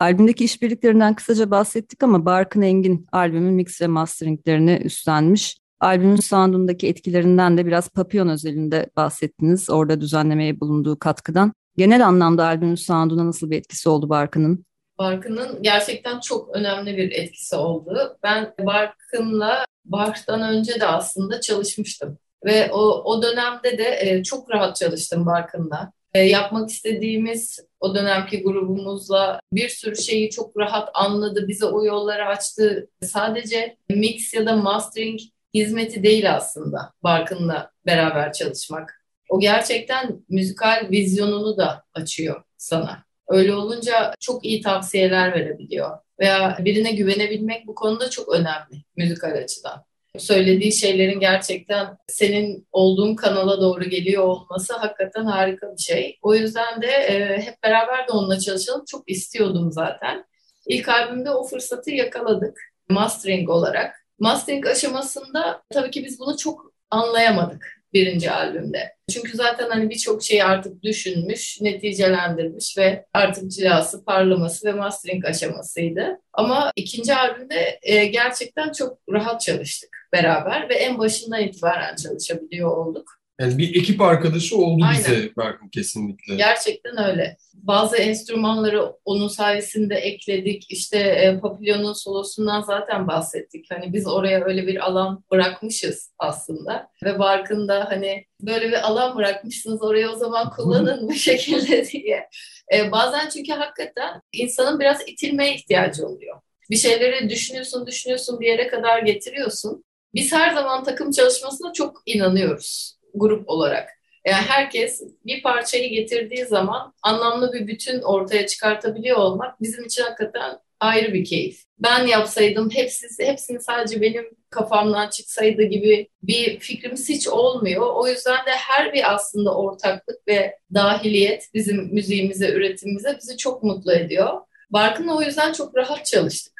Albümdeki 0.00 0.44
işbirliklerinden 0.44 1.14
kısaca 1.14 1.50
bahsettik 1.50 2.02
ama 2.02 2.24
Barkın 2.24 2.62
Engin 2.62 3.06
albümün 3.12 3.54
mix 3.54 3.80
ve 3.80 3.86
masteringlerini 3.86 4.80
üstlenmiş. 4.84 5.58
Albümün 5.80 6.16
soundundaki 6.16 6.88
etkilerinden 6.88 7.58
de 7.58 7.66
biraz 7.66 7.88
Papillon 7.88 8.28
özelinde 8.28 8.90
bahsettiniz. 8.96 9.70
Orada 9.70 10.00
düzenlemeye 10.00 10.60
bulunduğu 10.60 10.98
katkıdan. 10.98 11.52
Genel 11.76 12.06
anlamda 12.06 12.46
albümün 12.46 12.74
sounduna 12.74 13.26
nasıl 13.26 13.50
bir 13.50 13.56
etkisi 13.56 13.88
oldu 13.88 14.08
Barkın'ın? 14.08 14.64
Barkın'ın 14.98 15.62
gerçekten 15.62 16.20
çok 16.20 16.56
önemli 16.56 16.96
bir 16.96 17.10
etkisi 17.12 17.56
oldu. 17.56 18.18
Ben 18.22 18.54
Barkın'la 18.60 19.64
Bach'tan 19.84 20.42
önce 20.42 20.80
de 20.80 20.86
aslında 20.86 21.40
çalışmıştım. 21.40 22.18
Ve 22.44 22.70
o, 22.72 22.78
o 23.04 23.22
dönemde 23.22 23.78
de 23.78 23.98
e, 24.00 24.22
çok 24.22 24.50
rahat 24.50 24.76
çalıştım 24.76 25.26
Barkın'la. 25.26 25.92
E, 26.14 26.22
yapmak 26.22 26.70
istediğimiz 26.70 27.60
o 27.80 27.94
dönemki 27.94 28.42
grubumuzla 28.42 29.40
bir 29.52 29.68
sürü 29.68 29.96
şeyi 29.96 30.30
çok 30.30 30.56
rahat 30.56 30.88
anladı, 30.94 31.48
bize 31.48 31.66
o 31.66 31.84
yolları 31.84 32.26
açtı. 32.26 32.88
Sadece 33.02 33.76
mix 33.88 34.34
ya 34.34 34.46
da 34.46 34.56
mastering 34.56 35.20
hizmeti 35.54 36.02
değil 36.02 36.34
aslında 36.34 36.92
Barkın'la 37.02 37.70
beraber 37.86 38.32
çalışmak. 38.32 39.04
O 39.28 39.40
gerçekten 39.40 40.24
müzikal 40.28 40.88
vizyonunu 40.90 41.56
da 41.56 41.84
açıyor 41.94 42.42
sana. 42.56 43.04
Öyle 43.28 43.54
olunca 43.54 44.14
çok 44.20 44.44
iyi 44.44 44.60
tavsiyeler 44.62 45.32
verebiliyor. 45.34 45.98
Veya 46.20 46.58
birine 46.60 46.92
güvenebilmek 46.92 47.66
bu 47.66 47.74
konuda 47.74 48.10
çok 48.10 48.28
önemli 48.28 48.84
müzikal 48.96 49.32
açıdan. 49.32 49.84
Söylediği 50.18 50.72
şeylerin 50.72 51.20
gerçekten 51.20 51.96
senin 52.08 52.68
olduğun 52.72 53.14
kanala 53.14 53.60
doğru 53.60 53.84
geliyor 53.84 54.22
olması 54.22 54.76
hakikaten 54.76 55.24
harika 55.24 55.72
bir 55.72 55.82
şey. 55.82 56.18
O 56.22 56.34
yüzden 56.34 56.82
de 56.82 56.86
e, 56.86 57.42
hep 57.42 57.62
beraber 57.62 58.08
de 58.08 58.12
onunla 58.12 58.40
çalışalım. 58.40 58.84
Çok 58.90 59.10
istiyordum 59.10 59.72
zaten. 59.72 60.24
İlk 60.66 60.88
albümde 60.88 61.30
o 61.30 61.44
fırsatı 61.44 61.90
yakaladık 61.90 62.58
mastering 62.88 63.50
olarak. 63.50 63.94
Mastering 64.18 64.66
aşamasında 64.66 65.62
tabii 65.70 65.90
ki 65.90 66.04
biz 66.04 66.20
bunu 66.20 66.36
çok 66.36 66.72
anlayamadık 66.90 67.73
birinci 67.94 68.30
albümde. 68.30 68.94
Çünkü 69.12 69.36
zaten 69.36 69.68
hani 69.70 69.90
birçok 69.90 70.22
şeyi 70.22 70.44
artık 70.44 70.82
düşünmüş, 70.82 71.60
neticelendirmiş 71.60 72.78
ve 72.78 73.04
artık 73.14 73.50
cilası, 73.50 74.04
parlaması 74.04 74.66
ve 74.66 74.72
mastering 74.72 75.24
aşamasıydı. 75.24 76.20
Ama 76.32 76.72
ikinci 76.76 77.14
albümde 77.14 77.78
e, 77.82 78.06
gerçekten 78.06 78.72
çok 78.72 78.98
rahat 79.12 79.40
çalıştık 79.40 80.08
beraber 80.12 80.68
ve 80.68 80.74
en 80.74 80.98
başından 80.98 81.42
itibaren 81.42 81.96
çalışabiliyor 81.96 82.76
olduk. 82.76 83.23
Yani 83.40 83.58
bir 83.58 83.74
ekip 83.74 84.00
arkadaşı 84.00 84.58
oldu 84.58 84.84
Aynen. 84.84 84.98
bize 84.98 85.36
Barkın 85.36 85.68
kesinlikle. 85.68 86.34
Gerçekten 86.34 86.98
öyle. 86.98 87.36
Bazı 87.54 87.96
enstrümanları 87.96 88.92
onun 89.04 89.28
sayesinde 89.28 89.94
ekledik. 89.94 90.70
İşte 90.70 90.98
e, 90.98 91.40
Papillon'un 91.40 91.92
solosundan 91.92 92.62
zaten 92.62 93.08
bahsettik. 93.08 93.66
Hani 93.70 93.92
biz 93.92 94.06
oraya 94.06 94.44
öyle 94.44 94.66
bir 94.66 94.86
alan 94.86 95.24
bırakmışız 95.30 96.10
aslında. 96.18 96.88
Ve 97.04 97.18
Barkın 97.18 97.68
da 97.68 97.86
hani 97.90 98.26
böyle 98.40 98.68
bir 98.68 98.86
alan 98.86 99.16
bırakmışsınız 99.16 99.82
oraya 99.82 100.12
o 100.12 100.16
zaman 100.16 100.50
kullanın 100.56 101.08
bu 101.08 101.14
şekilde 101.14 101.88
diye. 101.88 102.28
E, 102.74 102.92
bazen 102.92 103.28
çünkü 103.28 103.52
hakikaten 103.52 104.20
insanın 104.32 104.80
biraz 104.80 105.08
itilmeye 105.08 105.54
ihtiyacı 105.54 106.06
oluyor. 106.06 106.40
Bir 106.70 106.76
şeyleri 106.76 107.30
düşünüyorsun, 107.30 107.86
düşünüyorsun 107.86 108.40
bir 108.40 108.46
yere 108.46 108.68
kadar 108.68 109.02
getiriyorsun. 109.02 109.84
Biz 110.14 110.32
her 110.32 110.54
zaman 110.54 110.84
takım 110.84 111.10
çalışmasına 111.10 111.72
çok 111.72 112.02
inanıyoruz 112.06 112.94
grup 113.14 113.48
olarak. 113.48 113.88
Yani 114.26 114.42
herkes 114.48 115.02
bir 115.26 115.42
parçayı 115.42 115.90
getirdiği 115.90 116.44
zaman 116.44 116.92
anlamlı 117.02 117.52
bir 117.52 117.66
bütün 117.66 118.02
ortaya 118.02 118.46
çıkartabiliyor 118.46 119.16
olmak 119.16 119.60
bizim 119.60 119.84
için 119.84 120.02
hakikaten 120.02 120.58
ayrı 120.80 121.14
bir 121.14 121.24
keyif. 121.24 121.62
Ben 121.78 122.06
yapsaydım 122.06 122.70
hepsi, 122.70 123.06
hepsini 123.26 123.60
sadece 123.60 124.00
benim 124.00 124.24
kafamdan 124.50 125.08
çıksaydı 125.08 125.62
gibi 125.62 126.08
bir 126.22 126.58
fikrimiz 126.58 127.08
hiç 127.08 127.28
olmuyor. 127.28 127.86
O 127.94 128.08
yüzden 128.08 128.46
de 128.46 128.50
her 128.50 128.92
bir 128.92 129.14
aslında 129.14 129.56
ortaklık 129.56 130.28
ve 130.28 130.58
dahiliyet 130.74 131.48
bizim 131.54 131.94
müziğimize, 131.94 132.52
üretimimize 132.52 133.18
bizi 133.22 133.36
çok 133.36 133.62
mutlu 133.62 133.92
ediyor. 133.92 134.40
Barkın'la 134.70 135.16
o 135.16 135.22
yüzden 135.22 135.52
çok 135.52 135.76
rahat 135.76 136.06
çalıştık. 136.06 136.53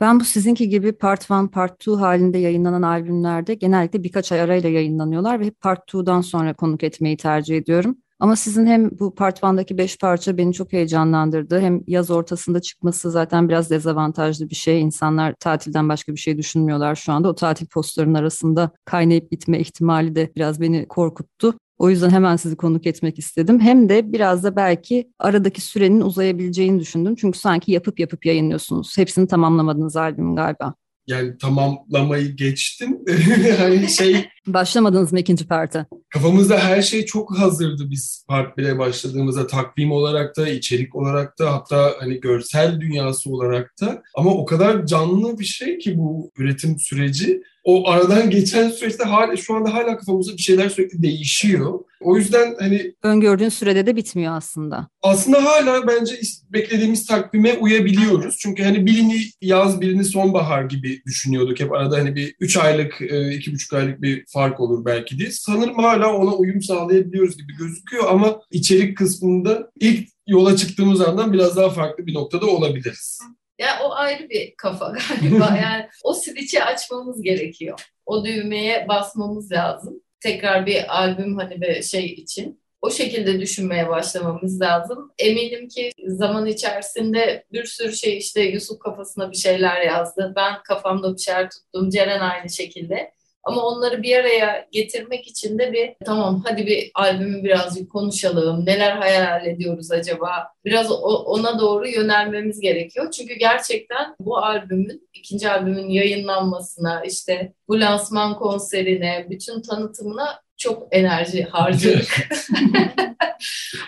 Ben 0.00 0.20
bu 0.20 0.24
sizinki 0.24 0.68
gibi 0.68 0.92
Part 0.92 1.30
1, 1.30 1.48
Part 1.48 1.82
2 1.82 1.90
halinde 1.90 2.38
yayınlanan 2.38 2.82
albümlerde 2.82 3.54
genellikle 3.54 4.02
birkaç 4.04 4.32
ay 4.32 4.40
arayla 4.40 4.68
yayınlanıyorlar 4.68 5.40
ve 5.40 5.44
hep 5.46 5.60
Part 5.60 5.88
2'dan 5.88 6.20
sonra 6.20 6.54
konuk 6.54 6.84
etmeyi 6.84 7.16
tercih 7.16 7.56
ediyorum. 7.56 7.96
Ama 8.20 8.36
sizin 8.36 8.66
hem 8.66 8.90
bu 8.98 9.14
Part 9.14 9.42
1'daki 9.42 9.78
beş 9.78 9.98
parça 9.98 10.36
beni 10.36 10.52
çok 10.52 10.72
heyecanlandırdı. 10.72 11.60
Hem 11.60 11.80
yaz 11.86 12.10
ortasında 12.10 12.60
çıkması 12.60 13.10
zaten 13.10 13.48
biraz 13.48 13.70
dezavantajlı 13.70 14.50
bir 14.50 14.54
şey. 14.54 14.80
İnsanlar 14.80 15.34
tatilden 15.40 15.88
başka 15.88 16.12
bir 16.12 16.18
şey 16.18 16.38
düşünmüyorlar 16.38 16.94
şu 16.94 17.12
anda. 17.12 17.28
O 17.28 17.34
tatil 17.34 17.66
postlarının 17.66 18.14
arasında 18.14 18.70
kaynayıp 18.84 19.32
bitme 19.32 19.60
ihtimali 19.60 20.14
de 20.14 20.32
biraz 20.36 20.60
beni 20.60 20.88
korkuttu. 20.88 21.54
O 21.78 21.90
yüzden 21.90 22.10
hemen 22.10 22.36
sizi 22.36 22.56
konuk 22.56 22.86
etmek 22.86 23.18
istedim. 23.18 23.60
Hem 23.60 23.88
de 23.88 24.12
biraz 24.12 24.44
da 24.44 24.56
belki 24.56 25.10
aradaki 25.18 25.60
sürenin 25.60 26.00
uzayabileceğini 26.00 26.80
düşündüm. 26.80 27.14
Çünkü 27.16 27.38
sanki 27.38 27.72
yapıp 27.72 28.00
yapıp 28.00 28.26
yayınlıyorsunuz. 28.26 28.98
Hepsini 28.98 29.26
tamamlamadınız 29.28 29.96
albümün 29.96 30.36
galiba. 30.36 30.74
yani 31.06 31.38
tamamlamayı 31.38 32.36
geçtim. 32.36 32.98
hani 33.58 33.88
şey 33.88 34.28
Başlamadınız 34.52 35.12
mı 35.12 35.18
ikinci 35.20 35.46
parta? 35.46 35.86
Kafamızda 36.10 36.58
her 36.58 36.82
şey 36.82 37.04
çok 37.04 37.38
hazırdı 37.38 37.90
biz 37.90 38.24
part 38.28 38.58
1'e 38.58 38.78
başladığımızda 38.78 39.46
takvim 39.46 39.92
olarak 39.92 40.36
da, 40.36 40.48
içerik 40.48 40.94
olarak 40.96 41.38
da 41.38 41.52
hatta 41.52 41.92
hani 42.00 42.20
görsel 42.20 42.80
dünyası 42.80 43.30
olarak 43.30 43.74
da. 43.80 44.02
Ama 44.16 44.30
o 44.30 44.44
kadar 44.44 44.86
canlı 44.86 45.38
bir 45.38 45.44
şey 45.44 45.78
ki 45.78 45.98
bu 45.98 46.30
üretim 46.36 46.78
süreci. 46.78 47.42
O 47.64 47.88
aradan 47.88 48.30
geçen 48.30 48.70
süreçte 48.70 49.04
hala, 49.04 49.36
şu 49.36 49.54
anda 49.54 49.74
hala 49.74 49.98
kafamızda 49.98 50.32
bir 50.32 50.42
şeyler 50.42 50.68
sürekli 50.68 51.02
değişiyor. 51.02 51.78
O 52.00 52.16
yüzden 52.16 52.56
hani 52.58 52.94
Öngördüğün 53.02 53.48
sürede 53.48 53.86
de 53.86 53.96
bitmiyor 53.96 54.36
aslında. 54.36 54.88
aslında 55.02 55.44
hala 55.44 55.86
bence 55.86 56.14
beklediğimiz 56.52 57.06
takvime 57.06 57.54
uyabiliyoruz. 57.54 58.36
Çünkü 58.38 58.62
hani 58.62 58.86
birini 58.86 59.20
yaz 59.42 59.80
birini 59.80 60.04
sonbahar 60.04 60.62
gibi 60.62 61.02
düşünüyorduk. 61.06 61.60
Hep 61.60 61.72
arada 61.72 61.96
hani 61.98 62.14
bir 62.16 62.34
3 62.40 62.56
aylık, 62.56 63.02
e, 63.02 63.34
iki 63.34 63.52
buçuk 63.52 63.72
aylık 63.72 64.02
bir 64.02 64.24
fark 64.38 64.60
olur 64.60 64.84
belki 64.84 65.18
diye. 65.18 65.30
Sanırım 65.30 65.78
hala 65.78 66.14
ona 66.14 66.34
uyum 66.34 66.62
sağlayabiliyoruz 66.62 67.36
gibi 67.36 67.56
gözüküyor 67.56 68.04
ama 68.08 68.40
içerik 68.50 68.98
kısmında 68.98 69.70
ilk 69.80 70.08
yola 70.26 70.56
çıktığımız 70.56 71.00
andan 71.00 71.32
biraz 71.32 71.56
daha 71.56 71.70
farklı 71.70 72.06
bir 72.06 72.14
noktada 72.14 72.46
olabiliriz. 72.46 73.18
Ya 73.58 73.68
o 73.84 73.92
ayrı 73.94 74.28
bir 74.30 74.54
kafa 74.56 74.92
galiba. 75.20 75.58
Yani 75.62 75.86
o 76.04 76.14
switch'i 76.14 76.64
açmamız 76.64 77.22
gerekiyor. 77.22 77.80
O 78.06 78.24
düğmeye 78.24 78.88
basmamız 78.88 79.52
lazım. 79.52 80.00
Tekrar 80.20 80.66
bir 80.66 80.98
albüm 80.98 81.36
hani 81.36 81.60
bir 81.60 81.82
şey 81.82 82.06
için. 82.06 82.60
O 82.82 82.90
şekilde 82.90 83.40
düşünmeye 83.40 83.88
başlamamız 83.88 84.60
lazım. 84.60 85.10
Eminim 85.18 85.68
ki 85.68 85.90
zaman 86.06 86.46
içerisinde 86.46 87.44
bir 87.52 87.64
sürü 87.64 87.92
şey 87.92 88.18
işte 88.18 88.42
Yusuf 88.42 88.78
kafasına 88.78 89.30
bir 89.30 89.36
şeyler 89.36 89.80
yazdı. 89.82 90.32
Ben 90.36 90.62
kafamda 90.64 91.14
bir 91.14 91.18
şeyler 91.20 91.50
tuttum. 91.50 91.90
Ceren 91.90 92.20
aynı 92.20 92.50
şekilde. 92.50 93.17
Ama 93.48 93.62
onları 93.62 94.02
bir 94.02 94.16
araya 94.16 94.66
getirmek 94.72 95.26
için 95.26 95.58
de 95.58 95.72
bir 95.72 95.94
tamam 96.04 96.42
hadi 96.48 96.66
bir 96.66 96.90
albümü 96.94 97.44
birazcık 97.44 97.90
konuşalım. 97.90 98.66
Neler 98.66 98.96
hayal 98.96 99.46
ediyoruz 99.46 99.90
acaba? 99.90 100.48
Biraz 100.64 100.92
ona 101.02 101.58
doğru 101.58 101.88
yönelmemiz 101.88 102.60
gerekiyor. 102.60 103.10
Çünkü 103.10 103.34
gerçekten 103.34 104.16
bu 104.20 104.38
albümün, 104.38 105.08
ikinci 105.14 105.50
albümün 105.50 105.88
yayınlanmasına, 105.88 107.04
işte 107.04 107.52
bu 107.68 107.80
lansman 107.80 108.38
konserine, 108.38 109.26
bütün 109.30 109.62
tanıtımına 109.62 110.40
çok 110.56 110.88
enerji 110.90 111.42
harcadık. 111.42 112.08